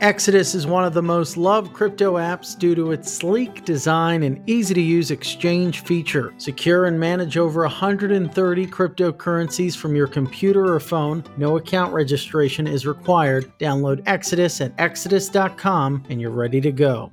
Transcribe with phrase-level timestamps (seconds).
[0.00, 4.42] Exodus is one of the most loved crypto apps due to its sleek design and
[4.48, 6.32] easy to use exchange feature.
[6.38, 11.22] Secure and manage over 130 cryptocurrencies from your computer or phone.
[11.36, 13.52] No account registration is required.
[13.58, 17.12] Download Exodus at exodus.com and you're ready to go.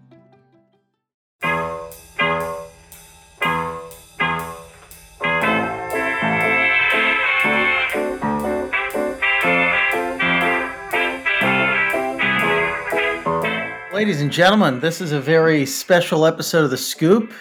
[13.97, 17.33] Ladies and gentlemen, this is a very special episode of The Scoop.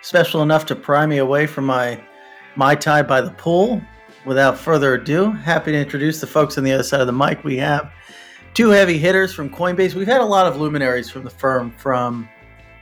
[0.00, 2.00] Special enough to pry me away from my
[2.54, 3.82] Mai Tai by the pool.
[4.24, 7.42] Without further ado, happy to introduce the folks on the other side of the mic.
[7.42, 7.90] We have
[8.54, 9.94] two heavy hitters from Coinbase.
[9.94, 12.28] We've had a lot of luminaries from the firm, from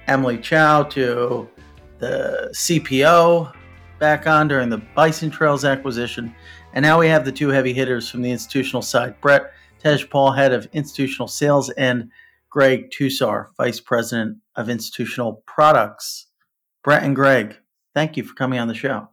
[0.08, 1.48] Emilie Choi to
[2.00, 3.50] the CPO
[3.98, 6.36] back on during the Bison Trails acquisition.
[6.74, 10.52] And now we have the two heavy hitters from the institutional side Brett Tejpaul, head
[10.52, 12.10] of institutional sales, and
[12.52, 16.26] Greg Tusar, Vice President of Institutional Products.
[16.84, 17.56] Brett and Greg,
[17.94, 19.08] thank you for coming on the show.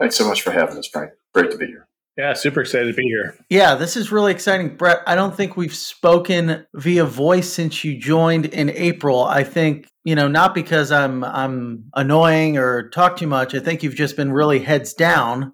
[0.00, 1.12] Thanks so much for having us, Frank.
[1.32, 1.86] Great to be here.
[2.18, 3.36] Yeah, super excited to be here.
[3.48, 4.76] Yeah, this is really exciting.
[4.76, 9.22] Brett, I don't think we've spoken via voice since you joined in April.
[9.22, 13.54] I think, you know, not because I'm I'm annoying or talk too much.
[13.54, 15.52] I think you've just been really heads down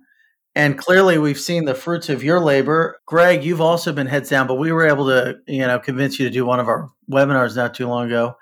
[0.56, 2.98] and clearly, we've seen the fruits of your labor.
[3.04, 6.24] Greg, you've also been heads down, but we were able to, you know, convince you
[6.24, 8.36] to do one of our webinars not too long ago.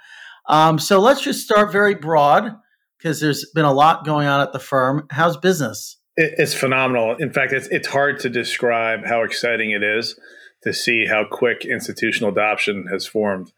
[0.48, 2.52] Um, so let's just start very broad
[2.96, 5.08] because there's been a lot going on at the firm.
[5.10, 5.98] How's business?
[6.16, 7.16] It's phenomenal.
[7.18, 10.16] In fact, it's it's hard to describe how exciting it is
[10.62, 13.52] to see how quick institutional adoption has formed.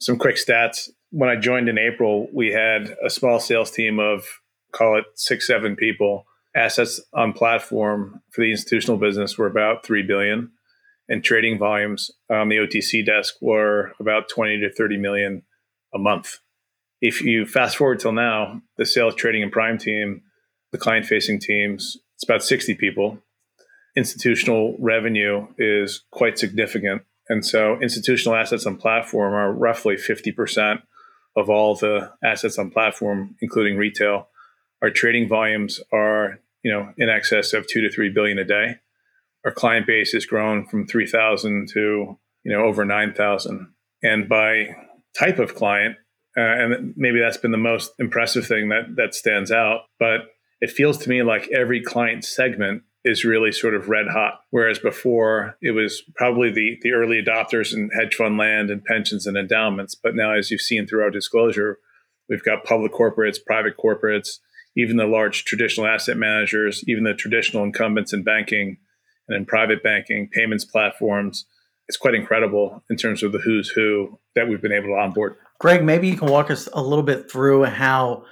[0.00, 0.88] Some quick stats.
[1.10, 4.24] When I joined in April, we had a small sales team of
[4.72, 6.24] call it six, seven people
[6.54, 10.50] assets on platform for the institutional business were about 3 billion
[11.10, 15.42] and trading volumes on the OTC desk were about 20 to 30 million
[15.92, 16.38] a month.
[17.00, 20.22] If you fast forward till now, the sales, trading, and prime team,
[20.70, 23.18] the client facing teams, it's about 60 people.
[23.96, 27.02] Institutional revenue is quite significant.
[27.28, 30.82] And so institutional assets on platform are roughly 50%
[31.36, 34.28] of all the assets on platform, including retail.
[34.82, 38.76] Our trading volumes are, you know, in excess of two to three billion a day.
[39.44, 43.72] Our client base has grown from 3,000 to, you know, over 9,000.
[44.02, 44.68] And by
[45.18, 45.96] type of client,
[46.36, 49.82] uh, and maybe that's been the most impressive thing that that stands out.
[49.98, 50.20] But
[50.60, 54.40] it feels to me like every client segment is really sort of red hot.
[54.50, 59.26] Whereas before it was probably the the early adopters in hedge fund land and pensions
[59.26, 59.94] and endowments.
[59.94, 61.78] But now, as you've seen through our disclosure,
[62.28, 64.38] we've got public corporates, private corporates,
[64.76, 68.76] even the large traditional asset managers, even the traditional incumbents in banking
[69.28, 71.46] and in private banking, payments platforms.
[71.88, 75.36] It's quite incredible in terms of the who's who that we've been able to onboard.
[75.58, 78.24] Greg, maybe you can walk us a little bit through how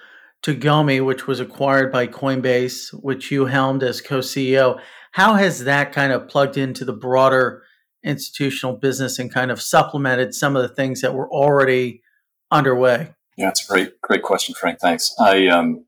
[0.42, 4.80] Tagomi, which was acquired by Coinbase, which you helmed as co CEO,
[5.12, 7.62] how has that kind of plugged into the broader
[8.04, 12.02] institutional business and kind of supplemented some of the things that were already
[12.50, 13.14] underway?
[13.36, 14.78] Yeah, it's a great, great question, Frank.
[14.80, 15.14] Thanks.
[15.18, 15.84] I um,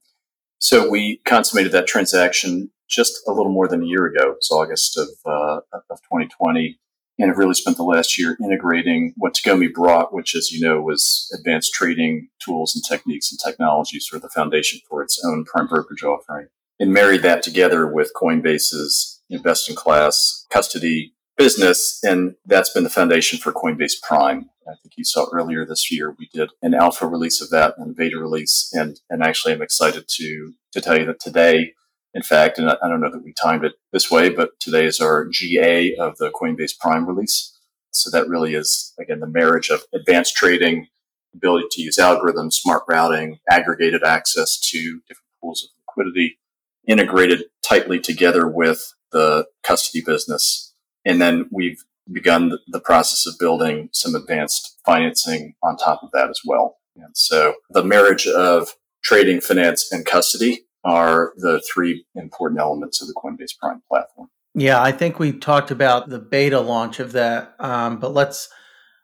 [0.61, 4.35] so we consummated that transaction just a little more than a year ago.
[4.37, 6.79] It's August of, uh, of 2020.
[7.19, 10.81] And have really spent the last year integrating what Tagomi brought, which, as you know,
[10.81, 15.67] was advanced trading tools and techniques and technologies for the foundation for its own prime
[15.67, 16.47] brokerage offering.
[16.79, 21.99] And married that together with Coinbase's best in class custody business.
[22.05, 24.51] And that's been the foundation for Coinbase Prime.
[24.69, 27.93] I think you saw earlier this year, we did an alpha release of that and
[27.93, 28.71] a beta release.
[28.75, 31.73] And, and actually, I'm excited to, to tell you that today,
[32.13, 34.85] in fact, and I, I don't know that we timed it this way, but today
[34.85, 37.59] is our GA of the Coinbase Prime release.
[37.91, 40.89] So that really is, again, the marriage of advanced trading,
[41.35, 46.39] ability to use algorithms, smart routing, aggregated access to different pools of liquidity,
[46.87, 50.70] integrated tightly together with the custody business.
[51.05, 56.29] And then we've begun the process of building some advanced financing on top of that
[56.29, 56.79] as well.
[56.97, 63.09] And so the marriage of trading, finance, and custody are the three important elements of
[63.09, 64.29] the Coinbase Prime platform.
[64.55, 68.49] Yeah, I think we talked about the beta launch of that, um, but let's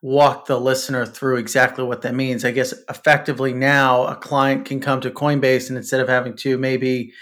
[0.03, 2.45] walk the listener through exactly what that means.
[2.45, 6.59] I guess effectively now a client can come to Coinbase and instead of having to
[6.59, 7.13] maybe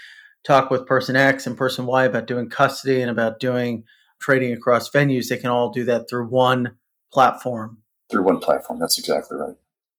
[0.45, 3.83] talk with person X and person Y about doing custody and about doing
[4.25, 6.77] trading across venues, they can all do that through one
[7.13, 7.77] platform.
[8.09, 9.55] Through one platform, that's exactly right.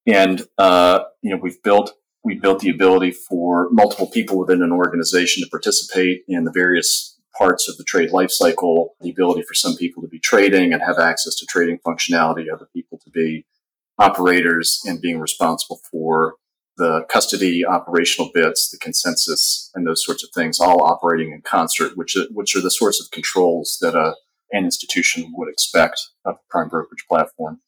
[0.07, 1.95] And uh, you know, we've built
[2.25, 7.21] we built the ability for multiple people within an organization to participate in the various
[7.39, 10.99] parts of the trade lifecycle, the ability for some people to be trading and have
[10.99, 13.47] access to trading functionality, other people to be
[13.99, 16.35] operators and being responsible for
[16.77, 21.97] the custody operational bits, the consensus, and those sorts of things, all operating in concert,
[21.97, 24.15] which are, which are the sorts of controls that a,
[24.53, 27.61] an institution would expect of a prime brokerage platform.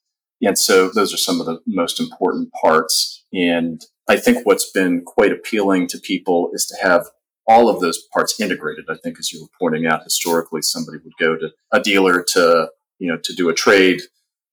[0.43, 3.25] And so those are some of the most important parts.
[3.33, 7.07] And I think what's been quite appealing to people is to have
[7.47, 8.85] all of those parts integrated.
[8.89, 12.69] I think, as you were pointing out, historically, somebody would go to a dealer to,
[12.99, 14.03] you know, to do a trade,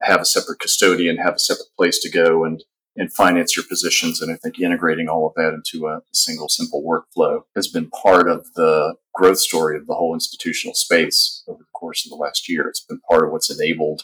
[0.02, 2.64] have a separate custodian, have a separate place to go and,
[2.96, 4.22] and finance your positions.
[4.22, 8.30] And I think integrating all of that into a single, simple workflow has been part
[8.30, 12.50] of the growth story of the whole institutional space over the course of the last
[12.50, 12.68] year.
[12.68, 14.04] It's been part of what's enabled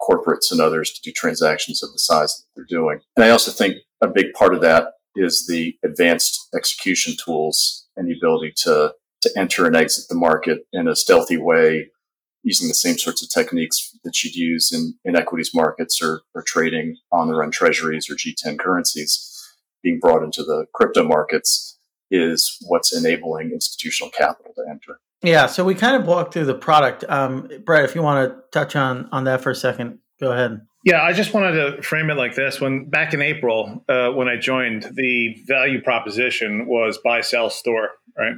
[0.00, 3.00] corporates and others to do transactions of the size that they're doing.
[3.16, 8.08] And I also think a big part of that is the advanced execution tools and
[8.08, 11.90] the ability to, to enter and exit the market in a stealthy way
[12.42, 16.42] using the same sorts of techniques that you'd use in, in equities markets or, or
[16.42, 19.26] trading on the run treasuries or G10 currencies
[19.82, 21.78] being brought into the crypto markets
[22.10, 25.00] is what's enabling institutional capital to enter.
[25.22, 27.04] Yeah, so we kind of walked through the product.
[27.08, 30.60] Um, Brett, if you want to touch on on that for a second, go ahead.
[30.84, 32.58] Yeah, I just wanted to frame it like this.
[32.58, 37.90] When back in April, uh, when I joined, the value proposition was buy, sell, store.
[38.16, 38.34] Right.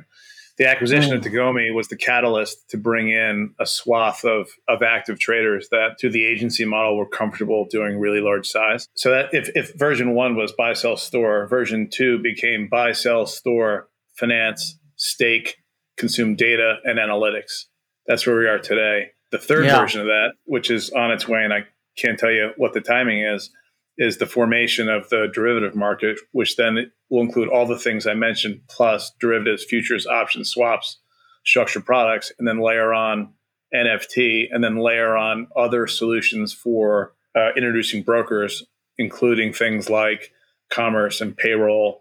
[0.62, 1.28] The acquisition of hmm.
[1.28, 6.08] Tagomi was the catalyst to bring in a swath of of active traders that, to
[6.08, 8.86] the agency model, were comfortable doing really large size.
[8.94, 13.26] So that if if version one was buy, sell, store, version two became buy, sell,
[13.26, 15.56] store, finance, stake,
[15.96, 17.64] consume data, and analytics.
[18.06, 19.10] That's where we are today.
[19.32, 19.80] The third yeah.
[19.80, 21.66] version of that, which is on its way, and I
[21.98, 23.50] can't tell you what the timing is,
[23.98, 28.14] is the formation of the derivative market, which then will include all the things I
[28.14, 30.98] mentioned, plus derivatives, futures, options, swaps,
[31.44, 33.34] structured products, and then layer on
[33.74, 38.62] NFT, and then layer on other solutions for uh, introducing brokers,
[38.98, 40.32] including things like
[40.70, 42.00] commerce and payroll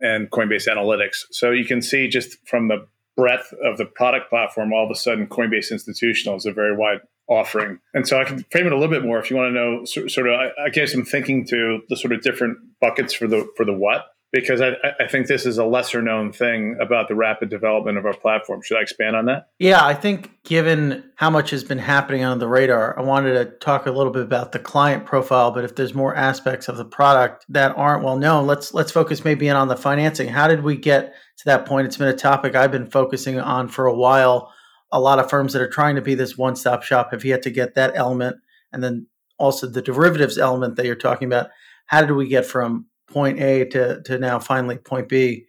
[0.00, 1.26] and Coinbase Analytics.
[1.30, 2.86] So you can see just from the
[3.16, 7.00] breadth of the product platform, all of a sudden Coinbase Institutional is a very wide
[7.28, 7.78] offering.
[7.94, 9.84] And so I can frame it a little bit more if you want to know
[9.84, 13.64] sort of I, guess I'm thinking to the sort of different buckets for the for
[13.64, 17.50] the what because I, I think this is a lesser known thing about the rapid
[17.50, 18.62] development of our platform.
[18.62, 19.48] Should I expand on that?
[19.58, 23.44] Yeah, I think given how much has been happening on the radar, I wanted to
[23.58, 26.84] talk a little bit about the client profile, but if there's more aspects of the
[26.84, 30.28] product that aren't well known, let's let's focus maybe in on the financing.
[30.28, 31.86] How did we get to that point?
[31.86, 34.50] It's been a topic I've been focusing on for a while
[34.92, 37.42] a lot of firms that are trying to be this one stop shop have yet
[37.42, 38.36] to get that element.
[38.72, 39.06] And then
[39.38, 41.50] also the derivatives element that you're talking about.
[41.86, 45.46] How did we get from point A to, to now finally point B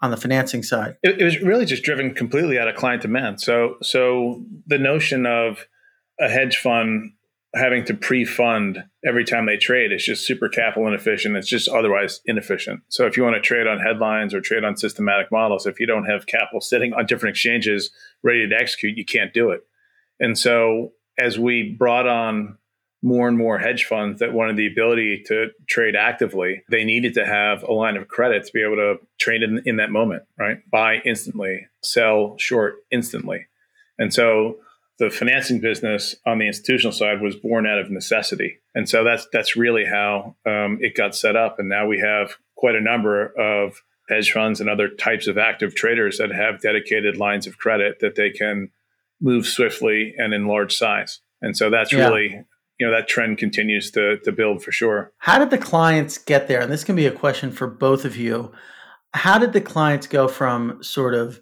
[0.00, 0.96] on the financing side?
[1.02, 3.40] It, it was really just driven completely out of client demand.
[3.40, 5.66] So, so the notion of
[6.20, 7.12] a hedge fund
[7.54, 11.36] having to pre-fund every time they trade is just super capital inefficient.
[11.36, 12.80] It's just otherwise inefficient.
[12.88, 15.86] So if you want to trade on headlines or trade on systematic models, if you
[15.86, 17.90] don't have capital sitting on different exchanges
[18.22, 19.60] ready to execute, you can't do it.
[20.18, 22.58] And so as we brought on
[23.02, 27.26] more and more hedge funds that wanted the ability to trade actively, they needed to
[27.26, 30.58] have a line of credit to be able to trade in, in that moment, right?
[30.70, 33.46] Buy instantly, sell short instantly.
[33.98, 34.56] And so
[34.98, 39.26] the financing business on the institutional side was born out of necessity, and so that's
[39.32, 41.58] that's really how um, it got set up.
[41.58, 45.74] And now we have quite a number of hedge funds and other types of active
[45.74, 48.70] traders that have dedicated lines of credit that they can
[49.20, 51.20] move swiftly and in large size.
[51.40, 52.06] And so that's yeah.
[52.06, 52.44] really
[52.78, 55.12] you know that trend continues to to build for sure.
[55.18, 56.60] How did the clients get there?
[56.60, 58.52] And this can be a question for both of you.
[59.12, 61.40] How did the clients go from sort of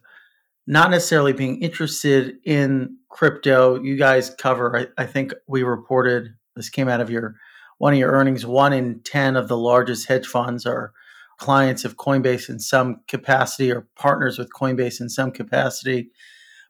[0.67, 3.81] not necessarily being interested in crypto.
[3.81, 7.37] You guys cover, I, I, think we reported this came out of your
[7.79, 8.45] one of your earnings.
[8.45, 10.93] One in ten of the largest hedge funds are
[11.39, 16.11] clients of Coinbase in some capacity or partners with Coinbase in some capacity.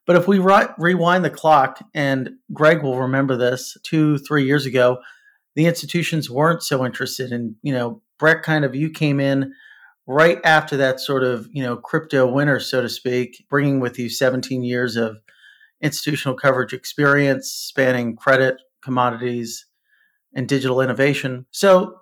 [0.04, 4.66] But if we re- rewind the clock, and Greg will remember this, two three years
[4.66, 4.98] ago,
[5.54, 9.52] the institutions weren't so interested in you know Brett, kind of you came in
[10.08, 14.08] right after that sort of you know crypto winter, so to speak, bringing with you
[14.08, 15.18] 17 years of
[15.82, 19.66] institutional coverage experience spanning credit, commodities,
[20.34, 21.46] and digital innovation.
[21.50, 21.96] So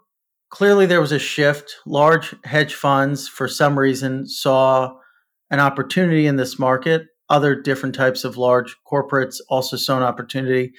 [0.51, 1.77] clearly there was a shift.
[1.87, 4.95] Large hedge funds, for some reason, saw
[5.51, 7.07] an opportunity in this market.
[7.29, 10.73] Other different types of large corporates also saw an opportunity.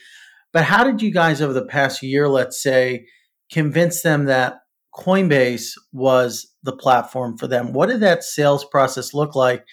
[0.54, 3.06] But how did you guys over the past year, let's say,
[3.52, 4.60] convince them that
[4.94, 7.72] Coinbase was the platform for them?
[7.72, 9.66] What did that sales process look like?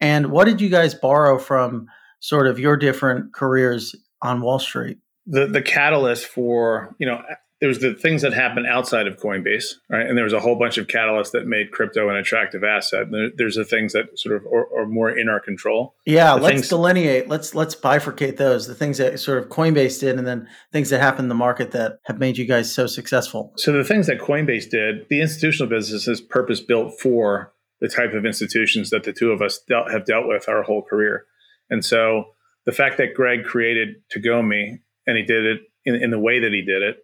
[0.00, 1.86] And what did you guys borrow from
[2.24, 4.98] sort of your different careers on Wall Street?
[5.26, 7.22] The the catalyst for, you know,
[7.60, 10.06] there's the things that happen outside of Coinbase, right?
[10.06, 13.06] And there was a whole bunch of catalysts that made crypto an attractive asset.
[13.36, 15.94] there's the things that sort of are, are more in our control.
[16.06, 17.28] Yeah, the let's things- delineate.
[17.28, 18.66] Let's let's bifurcate those.
[18.66, 21.72] The things that sort of Coinbase did, and then things that happened in the market
[21.72, 23.52] that have made you guys so successful.
[23.56, 28.14] So the things that Coinbase did, the institutional business is purpose built for the type
[28.14, 31.26] of institutions that the two of us dealt, have dealt with our whole career.
[31.70, 32.26] And so
[32.66, 36.52] the fact that Greg created Tagomi and he did it in, in the way that
[36.52, 36.98] he did it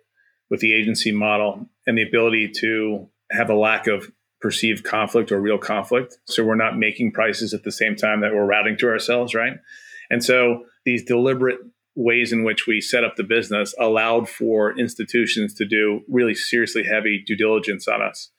[0.51, 5.41] with the agency model and the ability to have a lack of perceived conflict or
[5.41, 6.19] real conflict.
[6.25, 9.55] So we're not making prices at the same time that we're routing to ourselves, right?
[10.11, 11.59] And so these deliberate
[11.95, 16.85] ways in which we set up the business allowed for institutions to do really seriously
[16.85, 18.31] heavy due diligence on us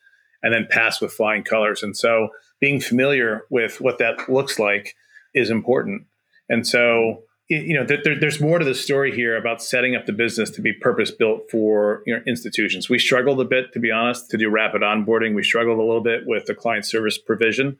[0.42, 1.84] and then pass with flying colors.
[1.84, 4.96] And so being familiar with what that looks like
[5.34, 6.04] is important.
[6.52, 10.14] And so you know, there, there's more to the story here about setting up the
[10.14, 12.88] business to be purpose built for you know, institutions.
[12.88, 15.36] We struggled a bit, to be honest, to do rapid onboarding.
[15.36, 17.78] We struggled a little bit with the client service provision.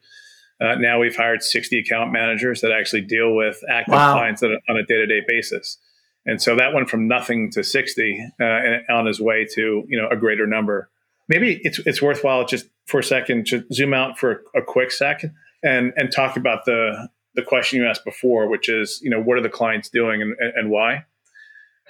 [0.60, 4.12] Uh, now we've hired 60 account managers that actually deal with active wow.
[4.12, 5.78] clients on a day to day basis.
[6.26, 10.00] And so that went from nothing to 60 uh, and on his way to you
[10.00, 10.90] know a greater number.
[11.28, 15.34] Maybe it's it's worthwhile just for a second to zoom out for a quick second
[15.64, 19.38] and and talk about the the question you asked before, which is, you know, what
[19.38, 21.04] are the clients doing and, and why?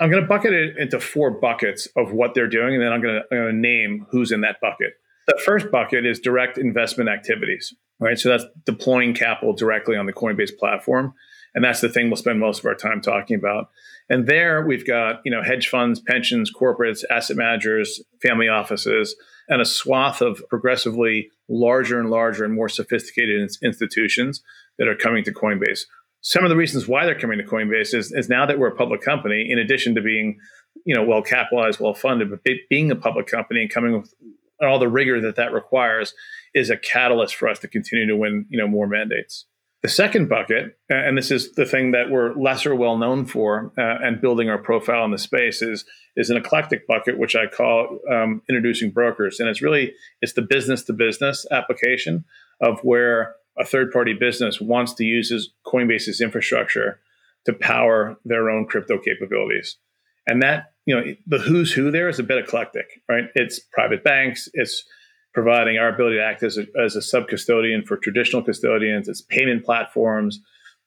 [0.01, 3.03] I'm going to bucket it into four buckets of what they're doing, and then I'm
[3.03, 4.95] going, to, I'm going to name who's in that bucket.
[5.27, 8.19] The first bucket is direct investment activities, right?
[8.19, 11.15] So that's deploying capital directly on the Coinbase platform,
[11.55, 13.71] and that's the thing we'll spend most of our time talking about.
[14.09, 19.15] And there we've got you know hedge funds, pensions, corporates, asset managers, family offices,
[19.49, 24.43] and a swath of progressively larger and larger and more sophisticated institutions
[24.79, 25.81] that are coming to Coinbase.
[26.23, 28.77] Some of the reasons why they're coming to Coinbase is, is now that we're a
[28.77, 30.39] public company, in addition to being,
[30.87, 32.41] you know, well capitalized, well funded, but
[32.71, 34.15] being a public company and coming with
[34.63, 36.15] all the rigor that that requires
[36.55, 39.47] is a catalyst for us to continue to win, you know, more mandates.
[39.83, 43.99] The second bucket, and this is the thing that we're lesser well known for, uh,
[44.01, 45.85] and building our profile in the space is
[46.15, 50.43] is an eclectic bucket, which I call um, introducing brokers, and it's really it's the
[50.43, 52.25] business to business application
[52.61, 57.01] of where a third party business wants to use Coinbase's infrastructure
[57.45, 59.79] to power their own crypto capabilities.
[60.27, 63.25] And that, you know, the who's who there is a bit eclectic, right?
[63.35, 64.85] It's private banks, it's
[65.33, 69.23] providing our ability to act as a, as a sub custodian for traditional custodians, it's
[69.23, 70.41] payment platforms,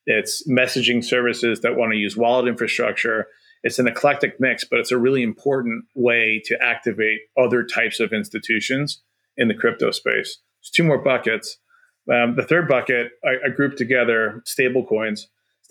[0.06, 3.28] it's messaging services that want to use wallet infrastructure.
[3.64, 8.14] It's an eclectic mix, but it's a really important way to activate other types of
[8.14, 9.02] institutions
[9.38, 10.40] in the crypto space.
[10.62, 11.58] There's two more buckets.
[12.12, 15.22] Um, the third bucket, I, I grouped together stablecoins.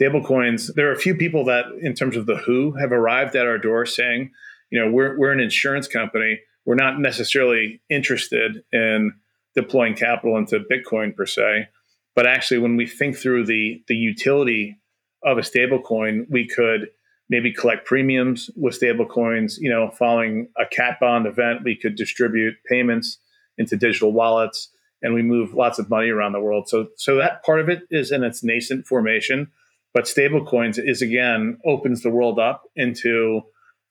[0.00, 3.46] Stablecoins, there are a few people that, in terms of the who, have arrived at
[3.46, 4.32] our door saying,
[4.70, 6.40] you know, we're, we're an insurance company.
[6.64, 9.12] We're not necessarily interested in
[9.54, 11.68] deploying capital into Bitcoin per se.
[12.14, 14.78] But actually, when we think through the, the utility
[15.24, 16.88] of a stablecoin, we could
[17.28, 19.54] maybe collect premiums with stablecoins.
[19.58, 23.18] You know, following a cat bond event, we could distribute payments
[23.58, 24.68] into digital wallets
[25.02, 26.68] and we move lots of money around the world.
[26.68, 29.50] So, so that part of it is in its nascent formation.
[29.92, 33.42] But stablecoins is again opens the world up into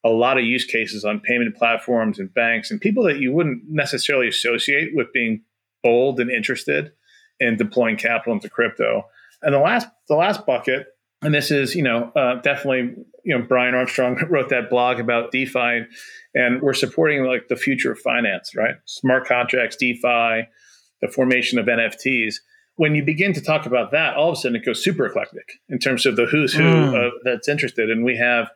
[0.04, 3.64] a lot of use cases on payment platforms and banks and people that you wouldn't
[3.70, 5.42] necessarily associate with being
[5.82, 6.92] bold and interested
[7.40, 9.04] in deploying capital into crypto.
[9.42, 10.88] And the last, the last bucket,
[11.22, 15.32] and this is you know uh, definitely you know Brian Armstrong wrote that blog about
[15.32, 15.86] DeFi,
[16.36, 18.76] and we're supporting like the future of finance, right?
[18.86, 20.48] Smart contracts, DeFi,
[21.02, 22.36] the formation of NFTs.
[22.76, 25.48] When you begin to talk about that, all of a sudden it goes super eclectic
[25.70, 27.08] in terms of the who's who mm.
[27.08, 27.90] uh, that's interested.
[27.92, 28.50] And we have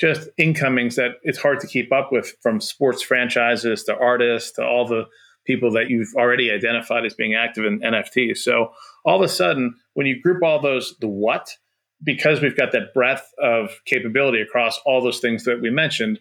[0.00, 4.64] just incomings that it's hard to keep up with from sports franchises to artists to
[4.64, 5.04] all the
[5.46, 8.38] people that you've already identified as being active in NFTs.
[8.38, 8.72] So
[9.04, 11.56] all of a sudden, when you group all those, the what,
[12.02, 16.18] because we've got that breadth of capability across all those things that we mentioned,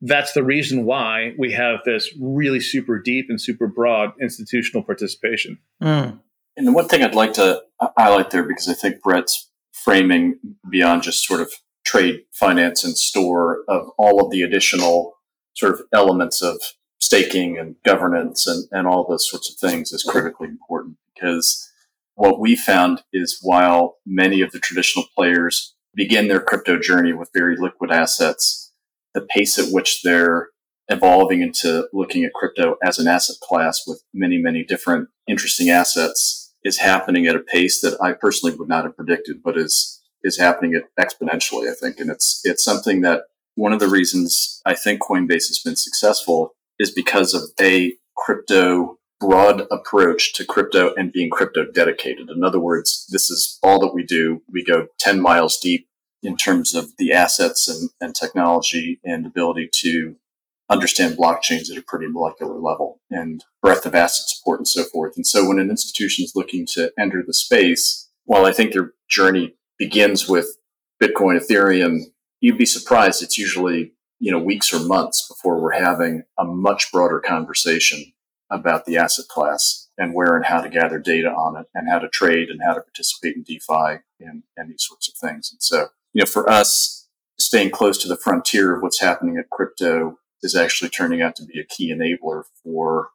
[0.00, 5.58] that's the reason why we have this really super deep and super broad institutional participation.
[5.82, 6.20] Mm.
[6.56, 7.62] And the one thing I'd like to
[7.96, 10.38] highlight there, because I think Brett's framing
[10.68, 11.52] beyond just sort of
[11.88, 15.14] trade finance and store of all of the additional
[15.54, 16.60] sort of elements of
[17.00, 21.70] staking and governance and, and all those sorts of things is critically important because
[22.14, 27.30] what we found is while many of the traditional players begin their crypto journey with
[27.32, 28.70] very liquid assets,
[29.14, 30.48] the pace at which they're
[30.88, 36.52] evolving into looking at crypto as an asset class with many, many different interesting assets
[36.64, 40.38] is happening at a pace that I personally would not have predicted, but is is
[40.38, 41.98] happening exponentially, I think.
[41.98, 43.22] And it's it's something that
[43.54, 48.98] one of the reasons I think Coinbase has been successful is because of a crypto
[49.20, 52.30] broad approach to crypto and being crypto dedicated.
[52.30, 54.42] In other words, this is all that we do.
[54.52, 55.88] We go 10 miles deep
[56.22, 60.16] in terms of the assets and, and technology and ability to
[60.70, 65.14] understand blockchains at a pretty molecular level and breadth of asset support and so forth.
[65.16, 68.92] And so when an institution is looking to enter the space, while I think their
[69.08, 70.56] journey begins with
[71.02, 72.00] Bitcoin, Ethereum,
[72.40, 73.22] you'd be surprised.
[73.22, 78.12] It's usually, you know, weeks or months before we're having a much broader conversation
[78.50, 81.98] about the asset class and where and how to gather data on it and how
[81.98, 85.50] to trade and how to participate in DeFi and, and these sorts of things.
[85.52, 87.08] And so, you know, for us,
[87.38, 91.44] staying close to the frontier of what's happening at crypto is actually turning out to
[91.44, 93.10] be a key enabler for,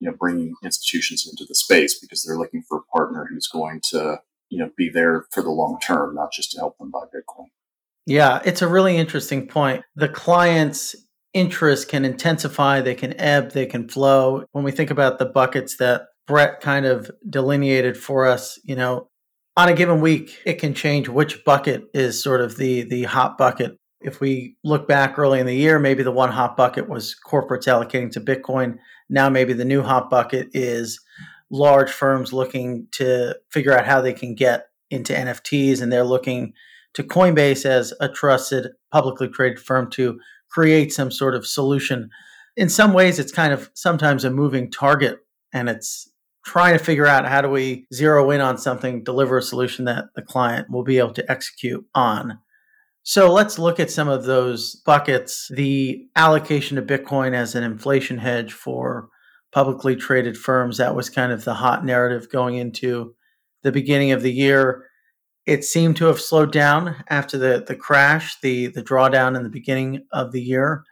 [0.00, 3.80] you know, bringing institutions into the space because they're looking for a partner who's going
[3.90, 4.20] to,
[4.54, 7.46] you know, be there for the long term, not just to help them buy Bitcoin.
[8.06, 9.84] Yeah, it's a really interesting point.
[9.96, 10.94] The clients
[11.32, 14.44] interest can intensify, they can ebb, they can flow.
[14.52, 19.08] When we think about the buckets that Brett kind of delineated for us, you know,
[19.56, 23.36] on a given week, it can change which bucket is sort of the the hot
[23.36, 23.76] bucket.
[24.00, 27.66] If we look back early in the year, maybe the one hot bucket was corporates
[27.66, 28.76] allocating to Bitcoin.
[29.08, 31.00] Now maybe the new hot bucket is
[31.50, 36.52] large firms looking to figure out how they can get into NFTs and they're looking
[36.94, 40.18] to Coinbase as a trusted publicly traded firm to
[40.50, 42.10] create some sort of solution.
[42.56, 45.18] In some ways, it's kind of sometimes a moving target
[45.52, 46.10] and it's
[46.44, 50.04] trying to figure out how do we zero in on something, deliver a solution that
[50.14, 52.38] the client will be able to execute on.
[53.02, 55.50] So let's look at some of those buckets.
[55.54, 59.08] The allocation of Bitcoin as an inflation hedge for
[59.54, 60.78] publicly traded firms.
[60.78, 63.14] That was kind of the hot narrative going into
[63.62, 64.86] the beginning of the year.
[65.46, 69.50] It seemed to have slowed down after the, the crash, the, the drawdown in the
[69.50, 70.82] beginning of the year.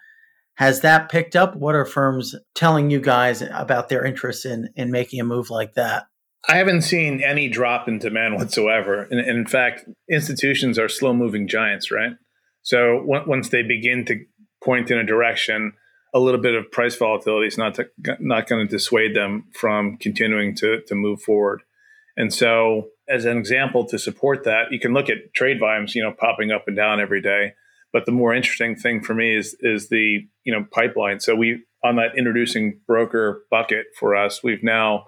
[0.55, 1.57] Has that picked up?
[1.57, 5.75] What are firms telling you guys about their interest in, in making a move like
[5.75, 6.05] that?
[6.49, 9.09] I haven't seen any drop in demand whatsoever.
[9.11, 12.13] And, and in fact, institutions are slow moving giants, right?
[12.63, 14.21] So once they begin to
[14.63, 15.73] point in a direction,
[16.15, 17.89] a little bit of price volatility is not to,
[18.21, 21.63] not going to dissuade them from continuing to to move forward.
[22.17, 26.03] And so as an example to support that, you can look at trade volumes, you
[26.03, 27.55] know, popping up and down every day.
[27.93, 31.21] But the more interesting thing for me is is the you know pipeline.
[31.21, 35.07] So we on that introducing broker bucket for us, we've now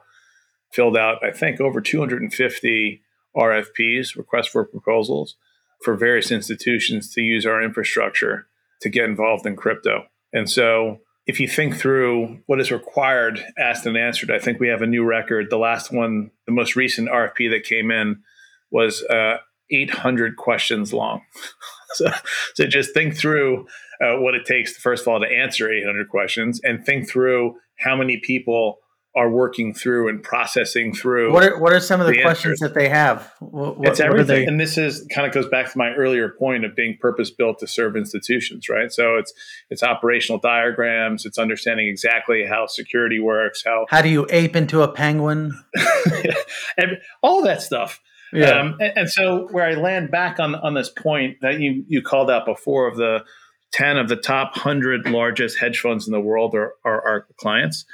[0.72, 3.02] filled out I think over 250
[3.36, 5.36] RFPs, requests for proposals,
[5.82, 8.46] for various institutions to use our infrastructure
[8.80, 10.04] to get involved in crypto.
[10.34, 14.68] And so if you think through what is required, asked and answered, I think we
[14.68, 15.48] have a new record.
[15.48, 18.22] The last one, the most recent RFP that came in
[18.70, 19.38] was uh,
[19.70, 21.22] 800 questions long.
[21.94, 22.06] so,
[22.54, 23.66] so just think through
[24.02, 27.96] uh, what it takes, first of all, to answer 800 questions and think through how
[27.96, 28.78] many people
[29.16, 31.32] are working through and processing through.
[31.32, 32.72] What are, what are some of the, the questions answers.
[32.72, 33.32] that they have?
[33.38, 34.48] What, it's everything.
[34.48, 37.60] And this is kind of goes back to my earlier point of being purpose built
[37.60, 38.90] to serve institutions, right?
[38.90, 39.32] So it's
[39.70, 44.82] it's operational diagrams, it's understanding exactly how security works, how how do you ape into
[44.82, 45.52] a penguin,
[46.76, 48.00] and all that stuff.
[48.32, 48.58] Yeah.
[48.58, 52.02] Um, and, and so where I land back on on this point that you you
[52.02, 53.24] called out before of the
[53.70, 57.84] ten of the top hundred largest hedge funds in the world are, are our clients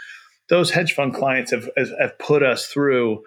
[0.51, 3.23] those hedge fund clients have have put us through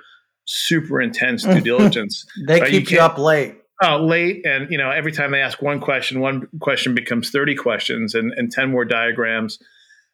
[0.45, 2.25] super intense due diligence.
[2.47, 2.69] they right?
[2.69, 3.55] keep you, you up late.
[3.81, 7.55] Oh, late, and you know every time they ask one question, one question becomes thirty
[7.55, 9.57] questions, and, and ten more diagrams,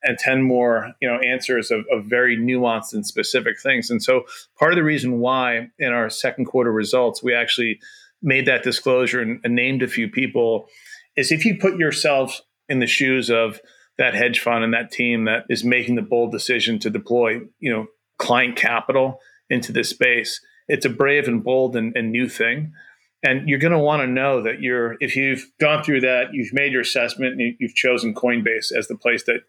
[0.02, 3.90] and ten more you know answers of, of very nuanced and specific things.
[3.90, 4.24] And so,
[4.58, 7.80] part of the reason why in our second quarter results we actually
[8.22, 10.68] made that disclosure and, and named a few people
[11.16, 13.60] is if you put yourself in the shoes of
[14.00, 17.72] that hedge fund and that team that is making the bold decision to deploy, you
[17.72, 17.86] know,
[18.18, 20.42] client capital into this space.
[20.70, 22.72] It's a brave and bold and, and new thing.
[23.22, 26.54] And you're going to want to know that you're, if you've gone through that, you've
[26.54, 29.42] made your assessment and you've chosen Coinbase as the place that,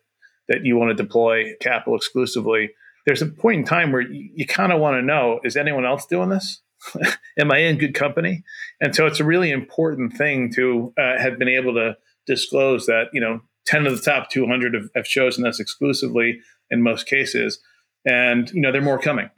[0.48, 2.70] that you want to deploy capital exclusively.
[3.06, 6.06] There's a point in time where you, kind of want to know, is anyone else
[6.06, 6.60] doing this?
[7.38, 8.42] Am I in good company?
[8.80, 13.04] And so it's a really important thing to uh, have been able to disclose that,
[13.12, 17.60] you know, 10 of the top 200 have, have chosen us exclusively in most cases.
[18.04, 19.30] And, you know, there are more coming.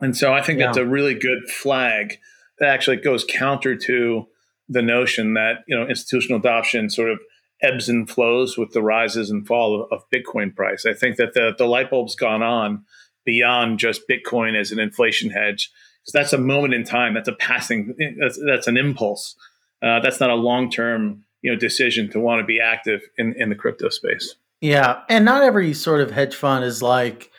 [0.00, 0.66] And so I think yeah.
[0.66, 2.18] that's a really good flag
[2.58, 4.26] that actually goes counter to
[4.68, 7.20] the notion that, you know, institutional adoption sort of
[7.62, 10.84] ebbs and flows with the rises and fall of, of Bitcoin price.
[10.84, 12.84] I think that the, the light bulb's gone on
[13.24, 15.70] beyond just Bitcoin as an inflation hedge.
[16.02, 17.14] Because that's a moment in time.
[17.14, 17.94] That's a passing.
[18.20, 19.36] That's, that's an impulse.
[19.80, 23.34] Uh, that's not a long term you know decision to want to be active in
[23.38, 24.36] in the crypto space.
[24.60, 27.30] Yeah, and not every sort of hedge fund is like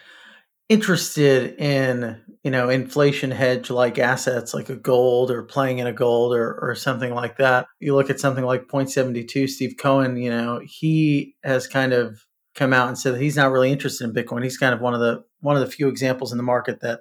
[0.70, 5.94] interested in you know inflation hedge like assets like a gold or playing in a
[5.94, 10.18] gold or, or something like that you look at something like point 72 steve cohen
[10.18, 14.04] you know he has kind of come out and said that he's not really interested
[14.04, 16.44] in bitcoin he's kind of one of the one of the few examples in the
[16.44, 17.00] market that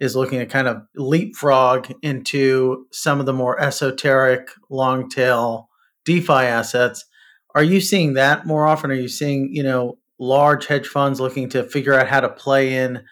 [0.00, 5.68] is looking to kind of leapfrog into some of the more esoteric long tail
[6.04, 7.04] defi assets
[7.54, 11.48] are you seeing that more often are you seeing you know large hedge funds looking
[11.48, 13.02] to figure out how to play in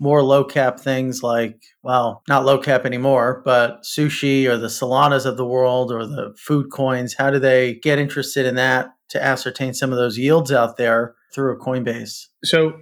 [0.00, 5.26] more low cap things like, well, not low cap anymore, but sushi or the Solanas
[5.26, 7.14] of the world or the food coins?
[7.14, 11.14] How do they get interested in that to ascertain some of those yields out there
[11.34, 12.26] through a Coinbase?
[12.44, 12.74] So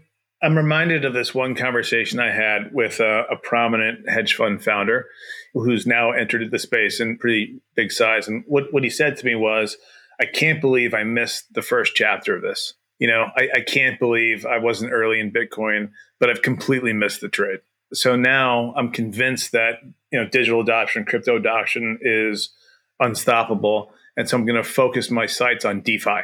[0.42, 5.06] I'm reminded of this one conversation I had with a, a prominent hedge fund founder
[5.54, 8.28] who's now entered the space in pretty big size.
[8.28, 9.76] And what, what he said to me was,
[10.20, 13.98] I can't believe I missed the first chapter of this you know, I, I can't
[13.98, 17.60] believe I wasn't early in Bitcoin, but I've completely missed the trade.
[17.92, 22.50] So now I'm convinced that you know digital adoption, crypto adoption is
[22.98, 26.22] unstoppable, and so I'm going to focus my sights on DeFi,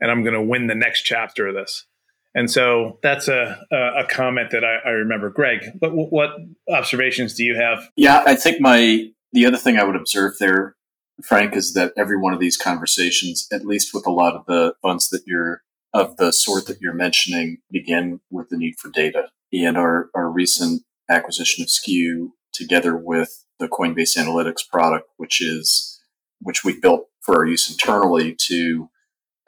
[0.00, 1.86] and I'm going to win the next chapter of this.
[2.34, 5.78] And so that's a a, comment that I, I remember, Greg.
[5.78, 6.30] But what
[6.70, 7.90] observations do you have?
[7.96, 10.76] Yeah, I think my the other thing I would observe there,
[11.22, 14.74] Frank, is that every one of these conversations, at least with a lot of the
[14.82, 15.62] funds that you're
[15.94, 19.28] of the sort that you're mentioning begin with the need for data.
[19.52, 26.00] And our, our recent acquisition of Skew together with the Coinbase Analytics product, which is
[26.40, 28.90] which we built for our use internally to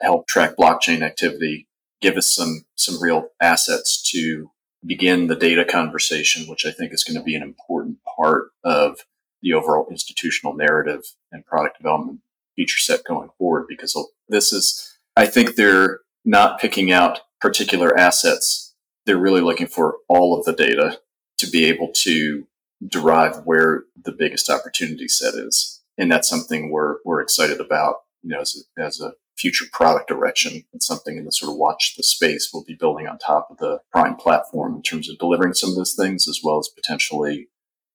[0.01, 1.67] help track blockchain activity,
[2.01, 4.51] give us some some real assets to
[4.85, 8.99] begin the data conversation, which I think is going to be an important part of
[9.41, 12.19] the overall institutional narrative and product development
[12.55, 13.65] feature set going forward.
[13.67, 13.97] Because
[14.29, 18.73] this is, I think they're not picking out particular assets.
[19.05, 20.99] They're really looking for all of the data
[21.37, 22.47] to be able to
[22.87, 25.81] derive where the biggest opportunity set is.
[25.97, 30.07] And that's something we're, we're excited about, you know, as a, as a future product
[30.07, 32.49] direction and something in the sort of watch the space.
[32.53, 35.75] We'll be building on top of the prime platform in terms of delivering some of
[35.75, 37.49] those things as well as potentially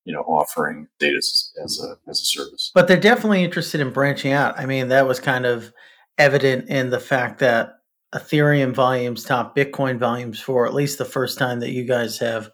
[0.04, 2.70] you know offering data as, a as a service.
[2.74, 4.58] But they're definitely interested in branching out.
[4.58, 5.72] I mean that was kind of
[6.18, 7.72] evident in the fact that
[8.14, 12.50] Ethereum volumes top Bitcoin volumes for at least the first time that you guys have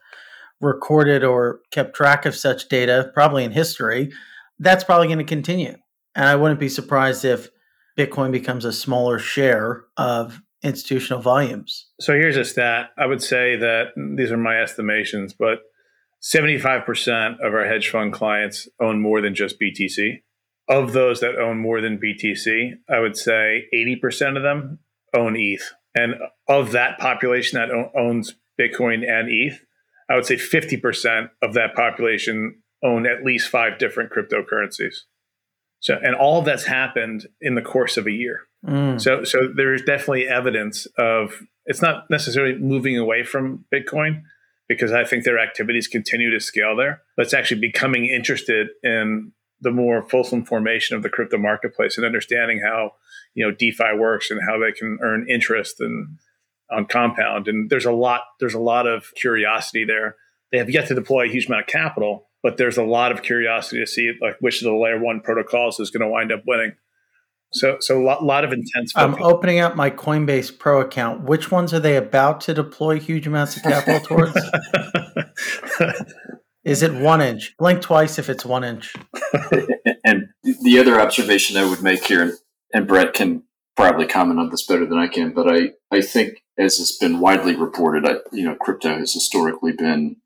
[0.61, 4.11] recorded or kept track of such data, probably in history,
[4.59, 5.77] that's probably going to continue.
[6.15, 7.51] And I wouldn't be surprised if
[7.97, 11.89] Bitcoin becomes a smaller share of institutional volumes.
[12.01, 12.91] So here's a stat.
[12.99, 15.61] I would say that mm, these are my estimations, but
[16.23, 20.23] 75% of our hedge fund clients own more than just BTC.
[20.69, 24.81] Of those that own more than BTC, I would say 80% of them
[25.15, 25.73] own ETH.
[25.95, 26.15] And
[26.49, 29.65] of that population that owns Bitcoin and ETH,
[30.11, 34.95] I would say 50% of that population own at least five different cryptocurrencies.
[35.87, 38.41] So, and all of that's happened in the course of a year.
[38.67, 39.01] Mm.
[39.01, 44.23] So, so there's definitely evidence of it's not necessarily moving away from Bitcoin
[44.69, 49.31] because I think their activities continue to scale there, but it's actually becoming interested in
[49.61, 52.91] the more fulsome formation of the crypto marketplace and understanding how
[53.35, 56.19] you know DeFi works and how they can earn interest and
[56.69, 57.47] on compound.
[57.47, 60.17] And there's a lot there's a lot of curiosity there.
[60.51, 63.23] They have yet to deploy a huge amount of capital, but there's a lot of
[63.23, 66.43] curiosity to see like which of the layer one protocols is going to wind up
[66.47, 66.73] winning.
[67.53, 68.93] So, so a lot, lot of intense.
[68.93, 69.17] Focus.
[69.17, 71.23] I'm opening up my Coinbase Pro account.
[71.23, 74.35] Which ones are they about to deploy huge amounts of capital towards?
[76.65, 77.57] Is it 1inch?
[77.59, 78.89] Blink twice if it's 1inch.
[80.05, 80.27] and
[80.63, 82.37] the other observation I would make here,
[82.75, 83.45] and Brett can
[83.77, 87.21] probably comment on this better than I can, but I, I think as has been
[87.21, 90.17] widely reported, I, you know, crypto has historically been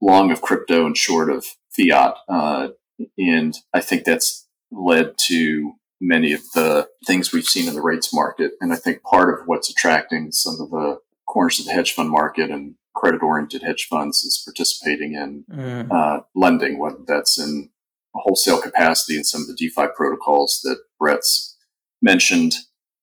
[0.00, 1.44] long of crypto and short of
[1.76, 2.14] fiat.
[2.28, 2.68] Uh,
[3.16, 8.14] and I think that's led to many of the things we've seen in the rates
[8.14, 8.52] market.
[8.60, 12.10] And I think part of what's attracting some of the corners of the hedge fund
[12.10, 15.90] market and credit oriented hedge funds is participating in mm.
[15.90, 17.70] uh, lending, whether that's in
[18.14, 21.56] wholesale capacity in some of the DeFi protocols that Brett's
[22.02, 22.54] mentioned.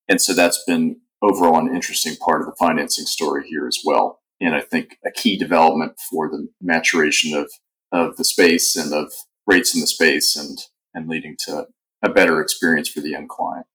[0.09, 4.19] And so that's been overall an interesting part of the financing story here as well.
[4.45, 7.51] And I think a key development for the maturation of,
[7.91, 9.11] of the space and of
[9.47, 10.59] rates in the space and,
[10.93, 11.65] and leading to
[12.03, 13.65] a better experience for the end client.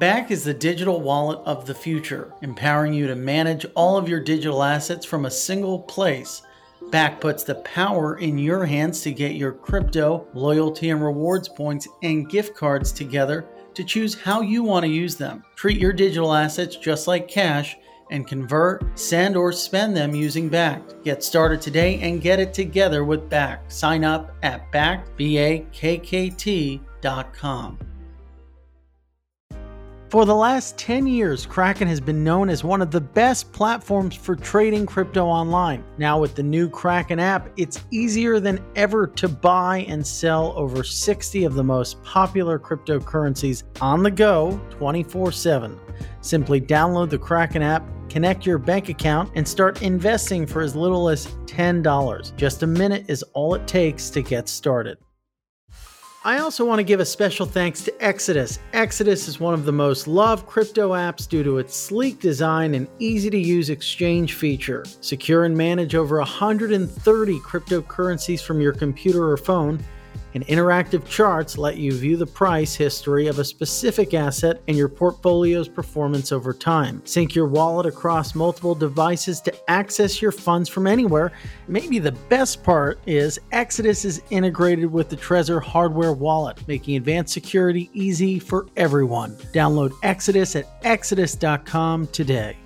[0.00, 4.18] Bakkt is the digital wallet of the future, empowering you to manage all of your
[4.18, 6.42] digital assets from a single place.
[6.90, 11.86] Bakkt puts the power in your hands to get your crypto, loyalty, and rewards points
[12.02, 15.44] and gift cards together to choose how you want to use them.
[15.54, 17.76] Treat your digital assets just like cash
[18.10, 21.02] and convert, send, or spend them using Bakkt.
[21.04, 23.70] Get started today and get it together with Bakkt.
[23.70, 25.66] Sign up at Bakkt, B-A-K-K-T.com.
[30.08, 34.14] For the last 10 years, Kraken has been known as one of the best platforms
[34.14, 35.82] for trading crypto online.
[35.98, 40.84] Now, with the new Kraken app, it's easier than ever to buy and sell over
[40.84, 45.76] 60 of the most popular cryptocurrencies on the go 24 7.
[46.20, 51.08] Simply download the Kraken app, connect your bank account, and start investing for as little
[51.08, 52.36] as $10.
[52.36, 54.98] Just a minute is all it takes to get started.
[56.26, 58.58] I also want to give a special thanks to Exodus.
[58.72, 62.88] Exodus is one of the most loved crypto apps due to its sleek design and
[62.98, 64.84] easy to use exchange feature.
[65.00, 69.78] Secure and manage over 130 cryptocurrencies from your computer or phone
[70.36, 74.88] and interactive charts let you view the price history of a specific asset and your
[74.88, 77.00] portfolio's performance over time.
[77.06, 81.32] Sync your wallet across multiple devices to access your funds from anywhere.
[81.68, 87.32] Maybe the best part is Exodus is integrated with the Trezor hardware wallet, making advanced
[87.32, 89.36] security easy for everyone.
[89.54, 92.58] Download Exodus at exodus.com today.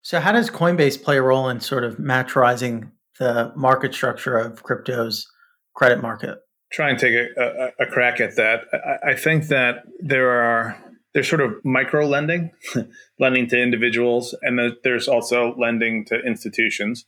[0.00, 4.62] So, how does Coinbase play a role in sort of maturizing the market structure of
[4.62, 5.26] crypto's
[5.74, 6.38] credit market?
[6.72, 8.62] Try and take a, a, a crack at that.
[8.72, 10.76] I, I, think that there are
[11.14, 12.50] there's sort of micro lending,
[13.18, 17.06] lending to individuals, and there's also lending to institutions.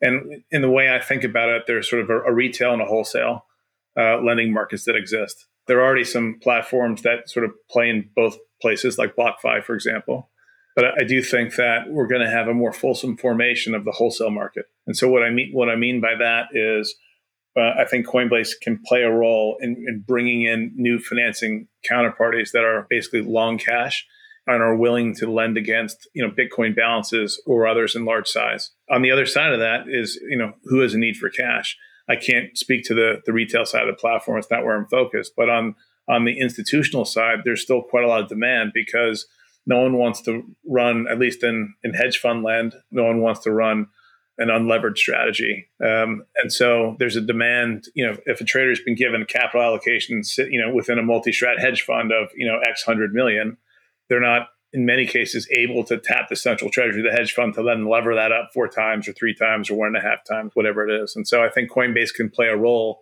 [0.00, 2.82] And in the way I think about it, there's sort of a, a retail and
[2.82, 3.46] a wholesale
[3.98, 5.46] uh, lending markets that exist.
[5.66, 9.74] There are already some platforms that sort of play in both places, like BlockFi, for
[9.74, 10.30] example.
[10.76, 13.90] But I do think that we're going to have a more fulsome formation of the
[13.90, 14.66] wholesale market.
[14.88, 16.96] And so what I mean what I mean by that is
[17.56, 22.52] uh, I think Coinbase can play a role in, in bringing in new financing counterparties
[22.52, 24.06] that are basically long cash
[24.46, 28.70] and are willing to lend against you know Bitcoin balances or others in large size.
[28.90, 31.76] On the other side of that is you know who has a need for cash.
[32.08, 34.88] I can't speak to the the retail side of the platform; it's not where I'm
[34.88, 35.34] focused.
[35.36, 35.74] But on
[36.08, 39.26] on the institutional side, there's still quite a lot of demand because
[39.66, 43.40] no one wants to run, at least in, in hedge fund land, no one wants
[43.40, 43.88] to run
[44.38, 45.68] an unlevered strategy.
[45.84, 50.22] Um, and so there's a demand, you know, if a trader's been given capital allocation,
[50.50, 53.56] you know, within a multi-strat hedge fund of, you know, X hundred million,
[54.08, 57.62] they're not in many cases able to tap the central treasury, the hedge fund to
[57.62, 60.52] then lever that up four times or three times or one and a half times,
[60.54, 61.16] whatever it is.
[61.16, 63.00] And so I think Coinbase can play a role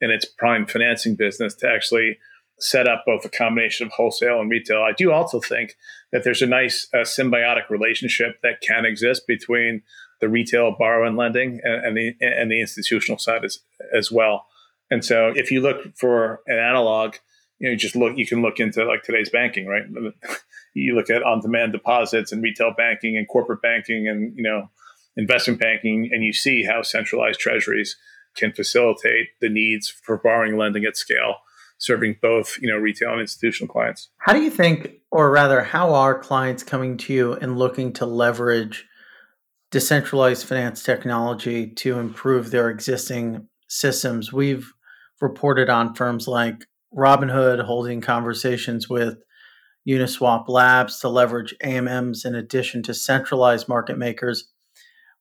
[0.00, 2.18] in its prime financing business to actually
[2.58, 4.82] set up both a combination of wholesale and retail.
[4.82, 5.76] I do also think
[6.12, 9.82] that there's a nice uh, symbiotic relationship that can exist between
[10.24, 13.58] the retail borrow and lending and, and, the and the institutional side as
[13.94, 14.46] as well.
[14.90, 17.16] And so, if you look for an analog,
[17.58, 18.16] you know, just look.
[18.16, 19.82] You can look into like today's banking, right?
[20.74, 24.70] you look at on-demand deposits and retail banking and corporate banking and you know
[25.14, 27.96] investment banking, and you see how centralized treasuries
[28.34, 31.36] can facilitate the needs for borrowing lending at scale
[31.78, 34.08] serving both you know retail and institutional clients.
[34.18, 38.06] How do you think, or rather, how are clients coming to you and looking to
[38.06, 38.86] leverage
[39.74, 44.32] decentralized finance technology to improve their existing systems?
[44.32, 44.72] We've
[45.20, 46.64] reported on firms like
[46.96, 49.18] Robinhood holding conversations with
[49.88, 54.48] Uniswap Labs to leverage AMMs in addition to centralized market makers.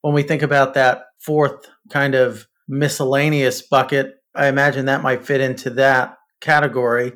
[0.01, 5.41] When we think about that fourth kind of miscellaneous bucket, I imagine that might fit
[5.41, 7.13] into that category.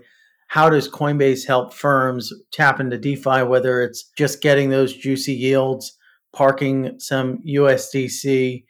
[0.48, 5.97] How does Coinbase help firms tap into DeFi, whether it's just getting those juicy yields,
[6.38, 8.64] parking some USDC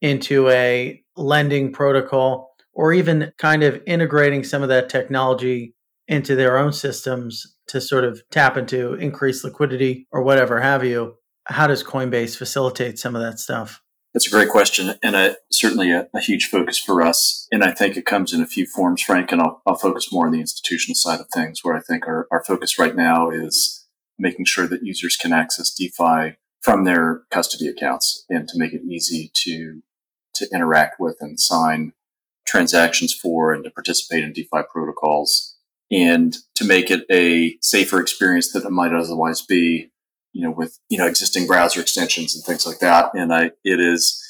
[0.00, 5.76] into a lending protocol, or even kind of integrating some of that technology
[6.08, 11.14] into their own systems to sort of tap into increased liquidity or whatever have you?
[11.44, 13.80] How does Coinbase facilitate some of that stuff?
[14.12, 17.46] That's a great question, and a, certainly a, a, huge focus for us.
[17.50, 19.32] And I think it comes in a few forms, Frank.
[19.32, 22.26] And I'll, I'll focus more on the institutional side of things, where I think our,
[22.30, 23.86] our focus right now is
[24.18, 28.82] making sure that users can access DeFi from their custody accounts, and to make it
[28.82, 29.82] easy to
[30.34, 31.92] to interact with and sign
[32.46, 35.56] transactions for, and to participate in DeFi protocols,
[35.90, 39.92] and to make it a safer experience than it might otherwise be
[40.32, 43.10] you know, with, you know, existing browser extensions and things like that.
[43.14, 44.20] And I, it is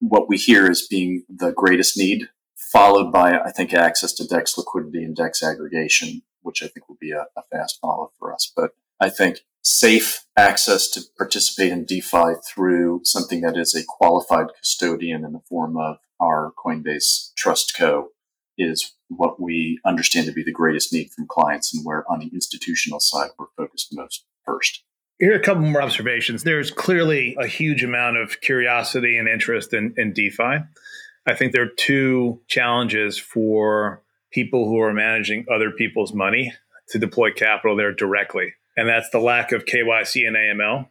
[0.00, 4.56] what we hear as being the greatest need, followed by, I think, access to DEX
[4.56, 8.50] liquidity and DEX aggregation, which I think will be a, a fast follow for us.
[8.54, 14.46] But I think safe access to participate in DeFi through something that is a qualified
[14.58, 18.08] custodian in the form of our Coinbase Trust Co.
[18.56, 22.30] is what we understand to be the greatest need from clients and where on the
[22.32, 24.84] institutional side we're focused most first.
[25.18, 26.44] Here are a couple more observations.
[26.44, 30.64] There's clearly a huge amount of curiosity and interest in, in DeFi.
[31.26, 34.02] I think there are two challenges for
[34.32, 36.52] people who are managing other people's money
[36.90, 38.54] to deploy capital there directly.
[38.78, 40.88] And that's the lack of KYC and AML.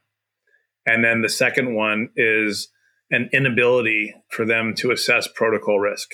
[0.86, 2.68] And then the second one is
[3.12, 6.10] an inability for them to assess protocol risk.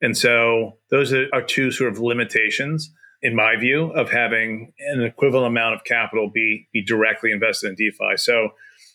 [0.00, 5.46] And so those are, two sort of limitations in my view, of having an equivalent
[5.46, 8.16] amount of capital be be directly invested in DeFi.
[8.16, 8.48] So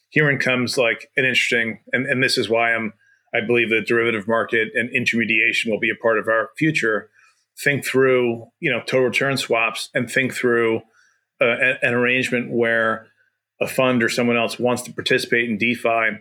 [0.09, 2.91] herein comes like an interesting, and, and this is why I'm
[3.33, 7.09] I believe the derivative market and intermediation will be a part of our future.
[7.57, 10.81] Think through, you know, total return swaps, and think through
[11.41, 13.07] uh, an arrangement where
[13.61, 16.19] a fund or someone else wants to participate in DeFi,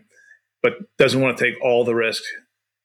[0.63, 2.23] but doesn't want to take all the risk.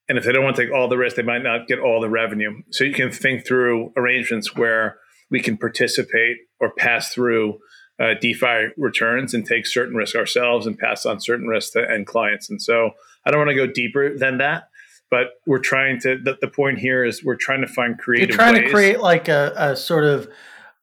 [0.10, 2.02] And if they don't want to take all the risk, they might not get all
[2.02, 2.62] the revenue.
[2.72, 4.98] So you can think through arrangements where
[5.30, 7.60] we can participate or pass through
[8.02, 12.08] uh, DeFi returns and take certain risks ourselves and pass on certain risks to end
[12.08, 12.50] clients.
[12.50, 12.91] And so
[13.26, 14.63] I don't want to go deeper than that,
[15.10, 16.17] but we're trying to.
[16.17, 18.30] The, the point here is we're trying to find creative.
[18.30, 18.65] You're trying ways.
[18.65, 20.28] to create like a, a sort of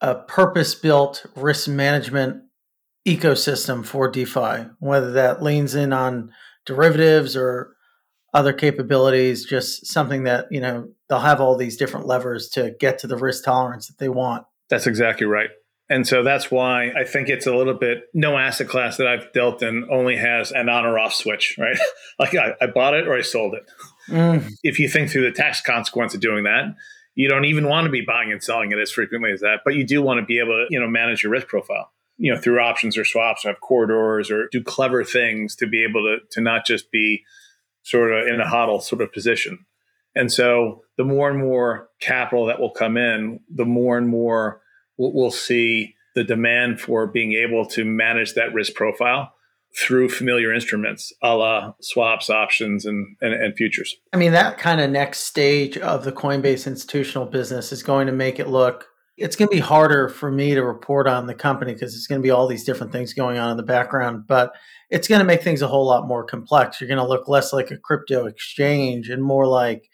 [0.00, 2.42] a purpose-built risk management
[3.06, 6.30] ecosystem for DeFi, whether that leans in on
[6.66, 7.74] derivatives or
[8.34, 12.98] other capabilities, just something that, you know, they'll have all these different levers to get
[12.98, 14.44] to the risk tolerance that they want.
[14.68, 15.48] That's exactly right.
[15.90, 19.32] And so that's why I think it's a little bit no asset class that I've
[19.32, 21.78] dealt in only has an on or off switch, right?
[22.18, 23.62] like I, I, bought it or I sold it.
[24.10, 24.52] Mm.
[24.62, 26.74] If you think through the tax consequence of doing that,
[27.18, 29.74] you don't even want to be buying and selling it as frequently as that, but
[29.74, 32.40] you do want to be able to, you know, manage your risk profile, you know,
[32.40, 36.18] through options or swaps, or have corridors or do clever things to be able to
[36.30, 37.24] to not just be
[37.82, 39.66] sort of in a huddle sort of position.
[40.14, 44.60] And so the more and more capital that will come in, the more and more
[44.96, 49.34] we'll, we'll see the demand for being able to manage that risk profile
[49.78, 53.96] through familiar instruments, a la swaps, options, and, and, and futures.
[54.12, 58.12] I mean, that kind of next stage of the Coinbase institutional business is going to
[58.12, 58.86] make it look
[59.20, 62.20] it's going to be harder for me to report on the company because it's going
[62.20, 64.52] to be all these different things going on in the background but
[64.90, 66.80] it's going to make things a whole lot more complex.
[66.80, 69.88] You're going to look less like a crypto exchange and more like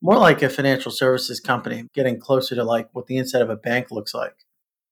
[0.00, 3.56] more like a financial services company getting closer to like what the inside of a
[3.56, 4.34] bank looks like.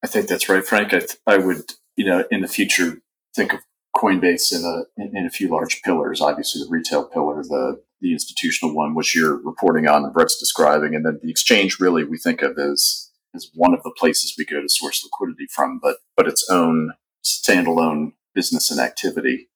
[0.03, 0.93] I think that's right frank.
[0.93, 3.01] I, th- I would you know in the future
[3.35, 3.61] think of
[4.01, 8.75] coinbase in a in a few large pillars obviously the retail pillar the the institutional
[8.75, 12.41] one which you're reporting on and brett's describing and then the exchange really we think
[12.41, 16.27] of as is one of the places we go to source liquidity from, but but
[16.27, 16.93] its own
[17.25, 19.49] standalone business and activity.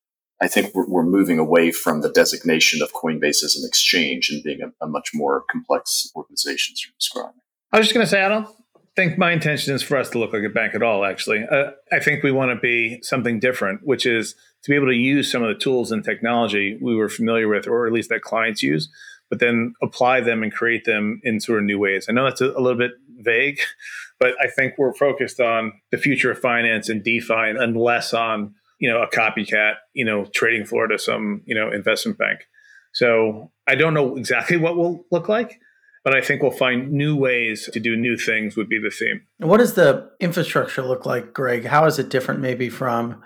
[0.43, 4.43] I think we're, we're moving away from the designation of Coinbase as an exchange and
[4.43, 7.41] being a, a much more complex organization as you're describing.
[7.73, 8.49] I was just going to say, I don't
[8.97, 11.45] think my intention is for us to look like a bank at all, actually.
[11.45, 14.95] Uh, I think we want to be something different, which is to be able to
[14.95, 18.23] use some of the tools and technology we were familiar with, or at least that
[18.23, 18.89] clients use,
[19.29, 22.07] but then apply them and create them in sort of new ways.
[22.09, 23.59] I know that's a, a little bit vague,
[24.21, 28.55] but I think we're focused on the future of finance and DeFi and less on
[28.81, 32.47] you know a copycat you know trading floor to some you know investment bank.
[32.93, 35.61] So I don't know exactly what will look like,
[36.05, 39.23] but I think we'll find new ways to do new things would be the theme.
[39.39, 41.65] What does the infrastructure look like, Greg?
[41.65, 43.23] How is it different maybe from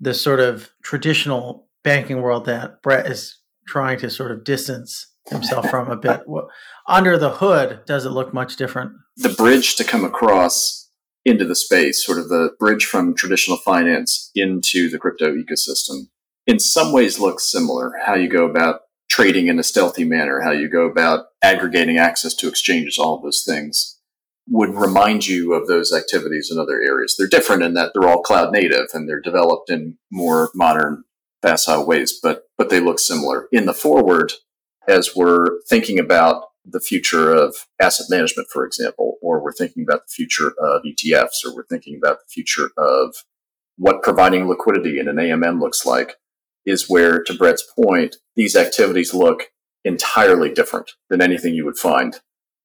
[0.00, 5.68] the sort of traditional banking world that Brett is trying to sort of distance himself
[5.68, 6.22] from a bit?
[6.86, 8.92] Under the hood, does it look much different?
[9.16, 10.90] the bridge to come across
[11.24, 16.08] into the space, sort of the bridge from traditional finance into the crypto ecosystem,
[16.46, 17.92] in some ways looks similar.
[18.04, 22.34] How you go about trading in a stealthy manner, how you go about aggregating access
[22.34, 23.98] to exchanges, all those things
[24.48, 27.14] would remind you of those activities in other areas.
[27.16, 31.04] They're different in that they're all cloud native and they're developed in more modern
[31.42, 33.48] facile ways, but but they look similar.
[33.52, 34.32] In the forward,
[34.88, 40.02] as we're thinking about the future of asset management, for example, or we're thinking about
[40.06, 43.14] the future of ETFs, or we're thinking about the future of
[43.76, 46.16] what providing liquidity in an AMM looks like,
[46.66, 49.50] is where, to Brett's point, these activities look
[49.84, 52.20] entirely different than anything you would find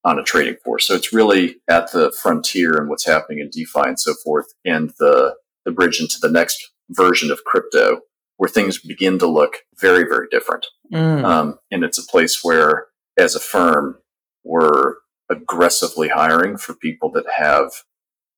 [0.05, 0.79] on a trading floor.
[0.79, 4.91] So it's really at the frontier and what's happening in DeFi and so forth, and
[4.99, 5.35] the
[5.65, 7.99] the bridge into the next version of crypto,
[8.37, 10.65] where things begin to look very, very different.
[10.91, 11.23] Mm.
[11.23, 12.87] Um, and it's a place where,
[13.17, 13.97] as a firm,
[14.45, 14.95] we're
[15.29, 17.71] aggressively hiring for people that have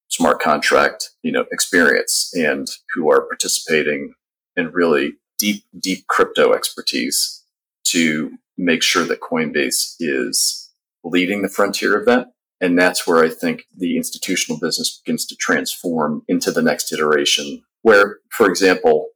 [0.09, 4.14] smart contract, you know, experience and who are participating
[4.57, 7.43] in really deep, deep crypto expertise
[7.87, 10.69] to make sure that Coinbase is
[11.03, 12.27] leading the frontier of that.
[12.61, 17.63] And that's where I think the institutional business begins to transform into the next iteration,
[17.81, 19.07] where, for example,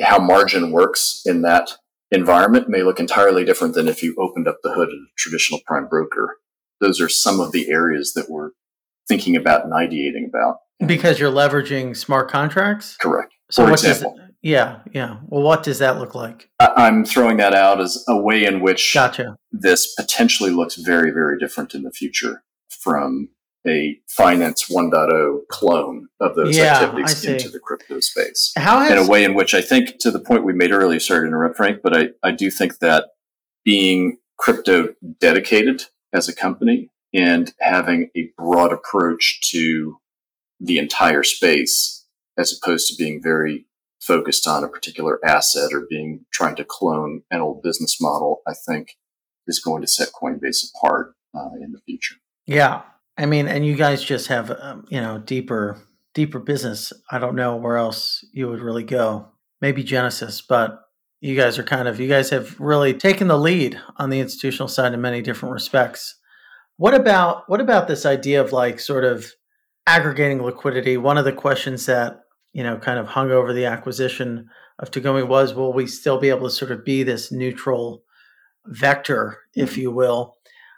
[0.00, 1.72] how margin works in that
[2.12, 5.60] environment may look entirely different than if you opened up the hood of a traditional
[5.66, 6.36] prime broker.
[6.80, 8.50] Those are some of the areas that we're
[9.08, 10.58] thinking about and ideating about.
[10.86, 12.96] Because you're leveraging smart contracts?
[12.96, 13.32] Correct.
[13.50, 14.16] So for example.
[14.44, 15.16] Yeah, yeah.
[15.28, 16.50] Well, what does that look like?
[16.60, 19.36] I'm throwing that out as a way in which gotcha.
[19.50, 23.30] this potentially looks very, very different in the future from
[23.66, 28.52] a finance 1.0 clone of those yeah, activities into the crypto space.
[28.58, 31.00] How has, in a way in which I think, to the point we made earlier,
[31.00, 33.06] sorry to interrupt, Frank, but I, I do think that
[33.64, 34.88] being crypto
[35.20, 39.96] dedicated as a company and having a broad approach to
[40.60, 42.04] the entire space
[42.36, 43.64] as opposed to being very
[44.06, 48.52] focused on a particular asset or being trying to clone an old business model, I
[48.66, 48.96] think
[49.46, 52.16] is going to set Coinbase apart uh, in the future.
[52.46, 52.82] Yeah,
[53.16, 55.80] I mean, and you guys just have um, you know deeper
[56.14, 56.92] deeper business.
[57.10, 59.28] I don't know where else you would really go.
[59.60, 60.80] Maybe Genesis, but
[61.20, 64.68] you guys are kind of you guys have really taken the lead on the institutional
[64.68, 66.18] side in many different respects.
[66.76, 69.26] What about what about this idea of like sort of
[69.86, 70.96] aggregating liquidity?
[70.96, 72.23] One of the questions that
[72.54, 74.48] you know kind of hung over the acquisition
[74.78, 78.02] of Tagomi was, will we still be able to sort of be this neutral
[78.66, 79.80] vector, if mm-hmm.
[79.82, 80.36] you will?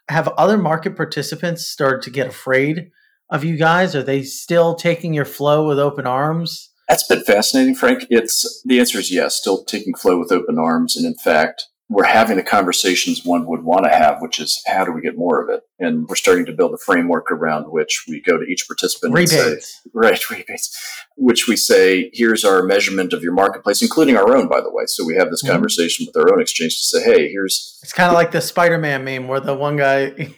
[0.08, 2.90] have other market participants started to get afraid
[3.30, 3.94] of you guys?
[3.94, 6.70] Are they still taking your flow with open arms?
[6.88, 8.06] That's been fascinating, Frank.
[8.10, 12.04] It's the answer is yes, still taking flow with open arms, and in fact, we're
[12.04, 15.40] having the conversations one would want to have, which is how do we get more
[15.40, 15.62] of it?
[15.78, 19.32] And we're starting to build a framework around which we go to each participant rebates.
[19.34, 20.76] and say, right, rebates,
[21.16, 24.84] which we say, here's our measurement of your marketplace, including our own, by the way.
[24.86, 25.52] So we have this mm-hmm.
[25.52, 27.78] conversation with our own exchange to say, hey, here's.
[27.82, 30.34] It's kind of like the Spider Man meme where the one guy.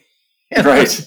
[0.65, 1.07] right.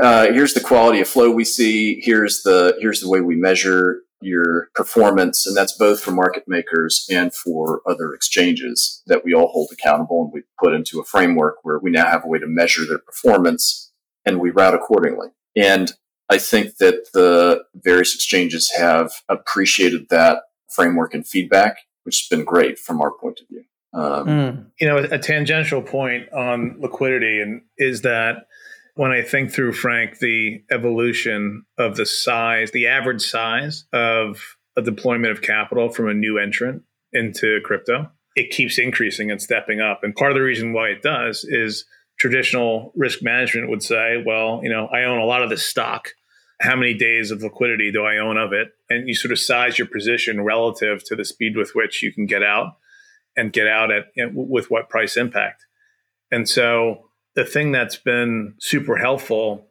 [0.00, 2.00] Uh, here's the quality of flow we see.
[2.02, 5.46] Here's the here's the way we measure your performance.
[5.46, 10.22] And that's both for market makers and for other exchanges that we all hold accountable
[10.24, 12.98] and we put into a framework where we now have a way to measure their
[12.98, 13.92] performance
[14.24, 15.28] and we route accordingly.
[15.56, 15.92] And
[16.28, 22.44] I think that the various exchanges have appreciated that framework and feedback, which has been
[22.44, 23.64] great from our point of view.
[23.92, 24.66] Um, mm.
[24.80, 28.46] You know, a tangential point on liquidity and is that
[28.94, 34.82] when I think through, Frank, the evolution of the size, the average size of a
[34.82, 36.82] deployment of capital from a new entrant
[37.12, 40.00] into crypto, it keeps increasing and stepping up.
[40.02, 41.84] And part of the reason why it does is
[42.18, 46.10] traditional risk management would say, well, you know, I own a lot of this stock.
[46.60, 48.68] How many days of liquidity do I own of it?
[48.90, 52.26] And you sort of size your position relative to the speed with which you can
[52.26, 52.76] get out
[53.36, 55.64] and get out at you know, with what price impact.
[56.30, 59.66] And so the thing that's been super helpful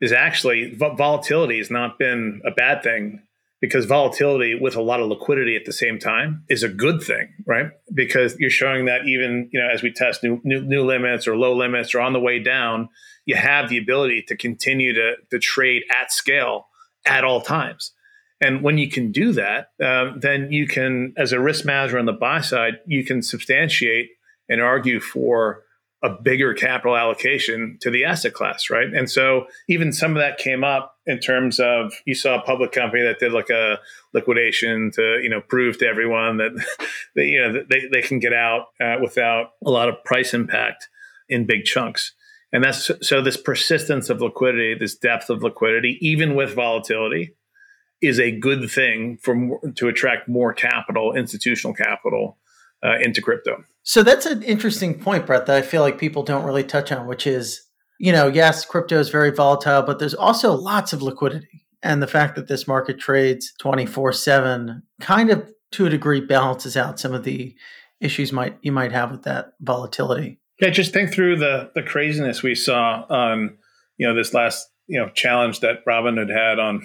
[0.00, 3.22] is actually volatility has not been a bad thing
[3.60, 7.32] because volatility with a lot of liquidity at the same time is a good thing,
[7.46, 7.70] right?
[7.94, 11.36] Because you're showing that even you know as we test new new, new limits or
[11.36, 12.88] low limits or on the way down,
[13.24, 16.66] you have the ability to continue to to trade at scale
[17.06, 17.92] at all times.
[18.40, 22.04] And when you can do that, um, then you can, as a risk manager on
[22.04, 24.10] the buy side, you can substantiate
[24.48, 25.63] and argue for
[26.04, 28.92] a bigger capital allocation to the asset class, right?
[28.92, 32.72] And so even some of that came up in terms of you saw a public
[32.72, 33.78] company that did like a
[34.12, 36.52] liquidation to you know prove to everyone that
[37.16, 40.88] they, you know they, they can get out uh, without a lot of price impact
[41.30, 42.12] in big chunks.
[42.52, 47.34] And that's so this persistence of liquidity, this depth of liquidity, even with volatility,
[48.02, 52.36] is a good thing for to attract more capital, institutional capital,
[52.84, 53.64] uh, into crypto.
[53.84, 57.06] So that's an interesting point, Brett, that I feel like people don't really touch on,
[57.06, 57.62] which is,
[58.00, 61.66] you know, yes, crypto is very volatile, but there's also lots of liquidity.
[61.82, 66.76] And the fact that this market trades 24 7 kind of to a degree balances
[66.76, 67.54] out some of the
[68.00, 70.40] issues might you might have with that volatility.
[70.60, 73.58] Yeah, just think through the the craziness we saw on
[73.98, 76.84] you know this last you know challenge that Robinhood had on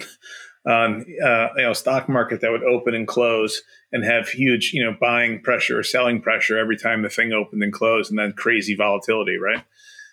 [0.66, 4.84] on uh, you know stock market that would open and close and have huge you
[4.84, 8.32] know buying pressure or selling pressure every time the thing opened and closed and then
[8.32, 9.64] crazy volatility right?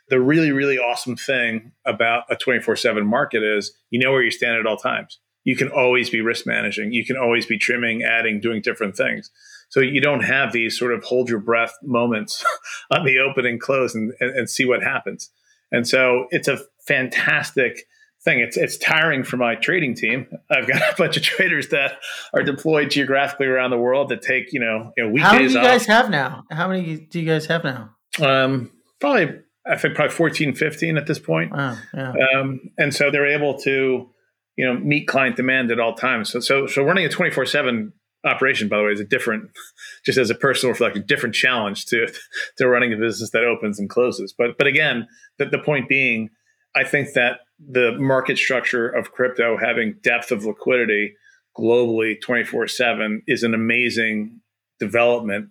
[0.10, 4.58] The really really awesome thing about a 24/7 market is you know where you stand
[4.58, 5.20] at all times.
[5.44, 6.92] You can always be risk managing.
[6.92, 9.32] You can always be trimming adding doing different things.
[9.70, 12.44] So you don't have these sort of hold your breath moments
[12.92, 15.30] on the open and close and, and, and see what happens.
[15.72, 17.86] And so it's a fantastic
[18.28, 18.40] thing.
[18.40, 20.28] It's it's tiring for my trading team.
[20.52, 22.00] I've got a bunch of traders that
[22.34, 25.24] are deployed geographically around the world that take you know, you know weekdays.
[25.26, 25.66] How many do you off.
[25.66, 26.44] guys have now?
[26.52, 27.96] How many do you guys have now?
[28.20, 31.52] Um, probably I think probably 14, 15 at this point.
[31.52, 32.14] Wow, yeah.
[32.36, 34.10] Um, and so they're able to
[34.58, 36.32] you know meet client demand at all times.
[36.32, 37.94] So so so running a twenty four seven
[38.26, 39.52] operation by the way is a different
[40.06, 42.08] just as a personal reflection different challenge to
[42.58, 45.08] to running a business that opens and closes but but again
[45.38, 46.28] the, the point being
[46.76, 51.16] i think that the market structure of crypto having depth of liquidity
[51.58, 54.40] globally 24 7 is an amazing
[54.80, 55.50] development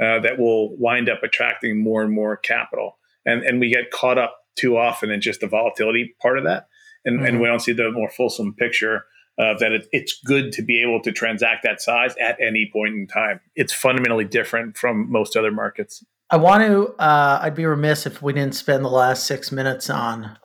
[0.00, 2.98] uh, that will wind up attracting more and more capital.
[3.26, 6.68] And, and we get caught up too often in just the volatility part of that.
[7.04, 7.26] And, mm-hmm.
[7.26, 9.04] and we don't see the more fulsome picture
[9.38, 12.94] of that it, it's good to be able to transact that size at any point
[12.94, 13.40] in time.
[13.54, 16.04] It's fundamentally different from most other markets.
[16.30, 19.88] I want to, uh, I'd be remiss if we didn't spend the last six minutes
[19.88, 20.36] on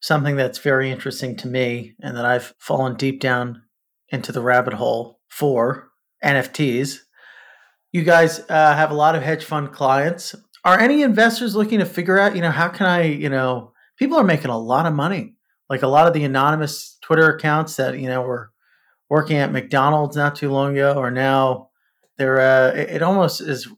[0.00, 3.62] something that's very interesting to me and that I've fallen deep down
[4.10, 5.90] into the rabbit hole for
[6.24, 6.98] NFTs.
[7.92, 10.34] You guys uh, have a lot of hedge fund clients.
[10.64, 14.18] Are any investors looking to figure out, you know, how can I, you know, people
[14.18, 15.34] are making a lot of money.
[15.68, 18.50] Like a lot of the anonymous Twitter accounts that, you know, were
[19.10, 21.70] working at McDonald's not too long ago are now
[22.16, 23.68] they're uh, it almost is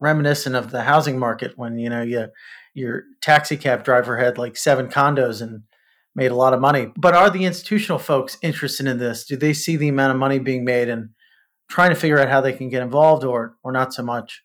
[0.00, 2.26] reminiscent of the housing market when, you know, you
[2.74, 5.62] your taxi cab driver had like seven condos and
[6.14, 6.88] made a lot of money.
[6.96, 9.24] But are the institutional folks interested in this?
[9.24, 11.10] Do they see the amount of money being made and
[11.70, 14.42] trying to figure out how they can get involved or or not so much?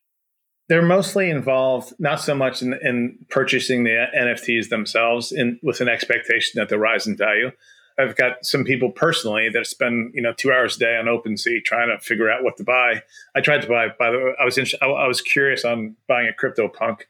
[0.68, 5.90] They're mostly involved, not so much in, in purchasing the NFTs themselves, in, with an
[5.90, 7.52] expectation that they rise in value.
[7.98, 11.66] I've got some people personally that spend you know two hours a day on OpenSea
[11.66, 13.02] trying to figure out what to buy.
[13.36, 13.88] I tried to buy.
[13.98, 17.02] By the way, I was in, I was curious on buying a CryptoPunk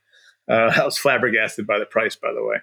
[0.49, 2.57] uh, I was flabbergasted by the price, by the way.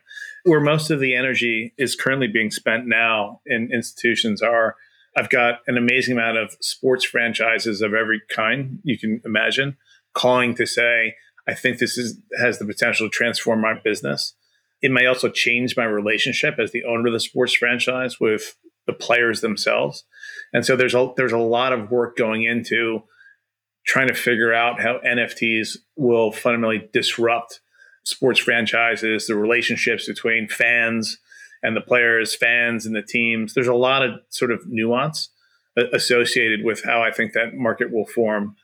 [0.44, 4.76] Where most of the energy is currently being spent now in institutions are
[5.16, 9.78] I've got an amazing amount of sports franchises of every kind you can imagine
[10.12, 11.14] calling to say,
[11.48, 14.34] I think this is has the potential to transform my business.
[14.82, 18.56] It may also change my relationship as the owner of the sports franchise with
[18.86, 20.04] the players themselves.
[20.52, 23.04] And so there's a there's a lot of work going into
[23.86, 27.60] trying to figure out how NFTs will fundamentally disrupt
[28.06, 31.18] sports franchises, the relationships between fans
[31.62, 33.52] and the players, fans and the teams.
[33.52, 35.28] There's a lot of sort of nuance
[35.76, 38.54] uh, associated with how I think that market will form.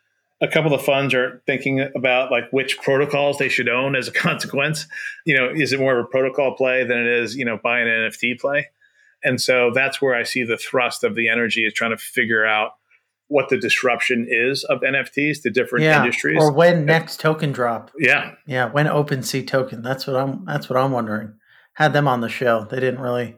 [0.40, 4.12] A couple of funds are thinking about like which protocols they should own as a
[4.28, 4.86] consequence.
[5.26, 7.88] You know, is it more of a protocol play than it is, you know, buying
[7.88, 8.68] an NFT play?
[9.24, 12.46] And so that's where I see the thrust of the energy is trying to figure
[12.46, 12.74] out
[13.32, 17.90] what the disruption is of NFTs to different yeah, industries, or when next token drop.
[17.98, 19.82] Yeah, yeah, when OpenSea token.
[19.82, 20.44] That's what I'm.
[20.44, 21.34] That's what I'm wondering.
[21.72, 22.66] Had them on the show.
[22.70, 23.36] They didn't really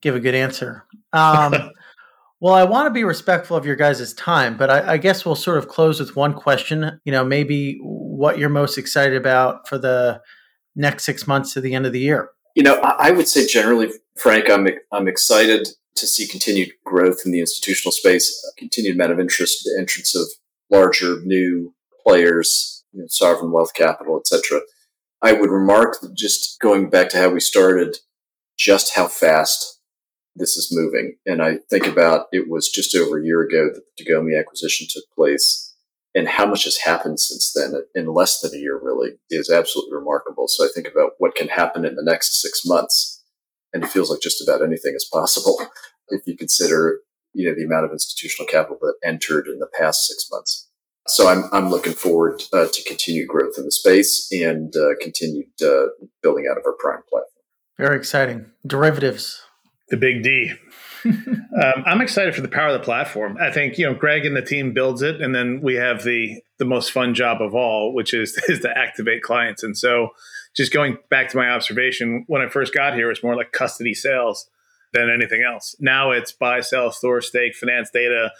[0.00, 0.86] give a good answer.
[1.12, 1.54] Um,
[2.40, 5.34] well, I want to be respectful of your guys' time, but I, I guess we'll
[5.34, 7.00] sort of close with one question.
[7.04, 10.22] You know, maybe what you're most excited about for the
[10.76, 12.30] next six months to the end of the year.
[12.54, 17.22] You know, I, I would say generally, Frank, I'm I'm excited to see continued growth
[17.24, 20.28] in the institutional space, continued amount of interest, the entrance of
[20.70, 21.74] larger new
[22.04, 24.60] players, you know, sovereign wealth capital, etc.
[25.22, 27.96] I would remark that just going back to how we started,
[28.58, 29.80] just how fast
[30.34, 31.16] this is moving.
[31.24, 34.86] And I think about it was just over a year ago that the Tagomi acquisition
[34.88, 35.74] took place
[36.14, 39.94] and how much has happened since then in less than a year really is absolutely
[39.94, 40.48] remarkable.
[40.48, 43.15] So I think about what can happen in the next six months
[43.76, 45.56] and it feels like just about anything is possible
[46.08, 47.00] if you consider
[47.36, 50.68] you know the amount of institutional capital that entered in the past six months.
[51.06, 55.50] So I'm I'm looking forward uh, to continued growth in the space and uh, continued
[55.62, 55.88] uh,
[56.22, 57.44] building out of our prime platform.
[57.78, 59.42] Very exciting derivatives.
[59.90, 60.52] The big D.
[61.04, 63.36] um, I'm excited for the power of the platform.
[63.40, 66.40] I think you know Greg and the team builds it, and then we have the
[66.58, 69.62] the most fun job of all, which is is to activate clients.
[69.62, 70.10] And so
[70.54, 73.94] just going back to my observation, when I first got here, it's more like custody
[73.94, 74.48] sales
[74.92, 75.76] than anything else.
[75.80, 78.30] Now it's buy, sell, store, stake, finance data,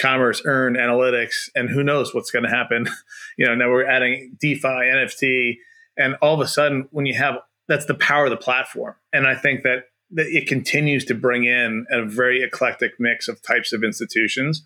[0.00, 2.86] commerce, earn, analytics, and who knows what's going to happen.
[3.38, 5.58] you know, now we're adding DeFi, NFT,
[5.96, 7.36] and all of a sudden, when you have
[7.68, 8.94] that's the power of the platform.
[9.12, 13.40] And I think that, that it continues to bring in a very eclectic mix of
[13.40, 14.64] types of institutions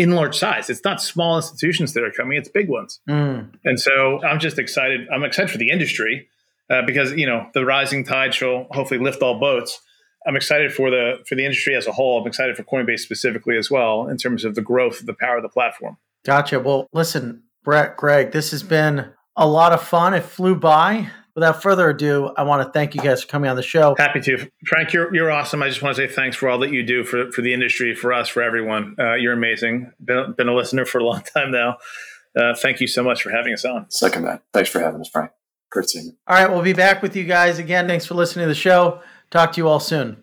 [0.00, 0.70] in large size.
[0.70, 3.00] It's not small institutions that are coming; it's big ones.
[3.08, 3.52] Mm.
[3.64, 5.08] And so I'm just excited.
[5.12, 6.28] I'm excited for the industry
[6.70, 9.80] uh, because you know the rising tide shall hopefully lift all boats.
[10.26, 12.20] I'm excited for the for the industry as a whole.
[12.20, 15.36] I'm excited for Coinbase specifically as well in terms of the growth of the power
[15.36, 15.96] of the platform.
[16.24, 16.60] Gotcha.
[16.60, 20.14] Well, listen, Brett, Greg, this has been a lot of fun.
[20.14, 21.10] It flew by.
[21.40, 23.94] Without further ado, I want to thank you guys for coming on the show.
[23.96, 24.92] Happy to, Frank.
[24.92, 25.62] You're you're awesome.
[25.62, 27.94] I just want to say thanks for all that you do for for the industry,
[27.94, 28.94] for us, for everyone.
[28.98, 29.90] Uh, you're amazing.
[30.04, 31.78] Been been a listener for a long time now.
[32.36, 33.90] Uh, thank you so much for having us on.
[33.90, 34.42] Second that.
[34.52, 35.30] Thanks for having us, Frank.
[35.70, 36.12] Great seeing you.
[36.26, 37.88] All right, we'll be back with you guys again.
[37.88, 39.00] Thanks for listening to the show.
[39.30, 40.22] Talk to you all soon.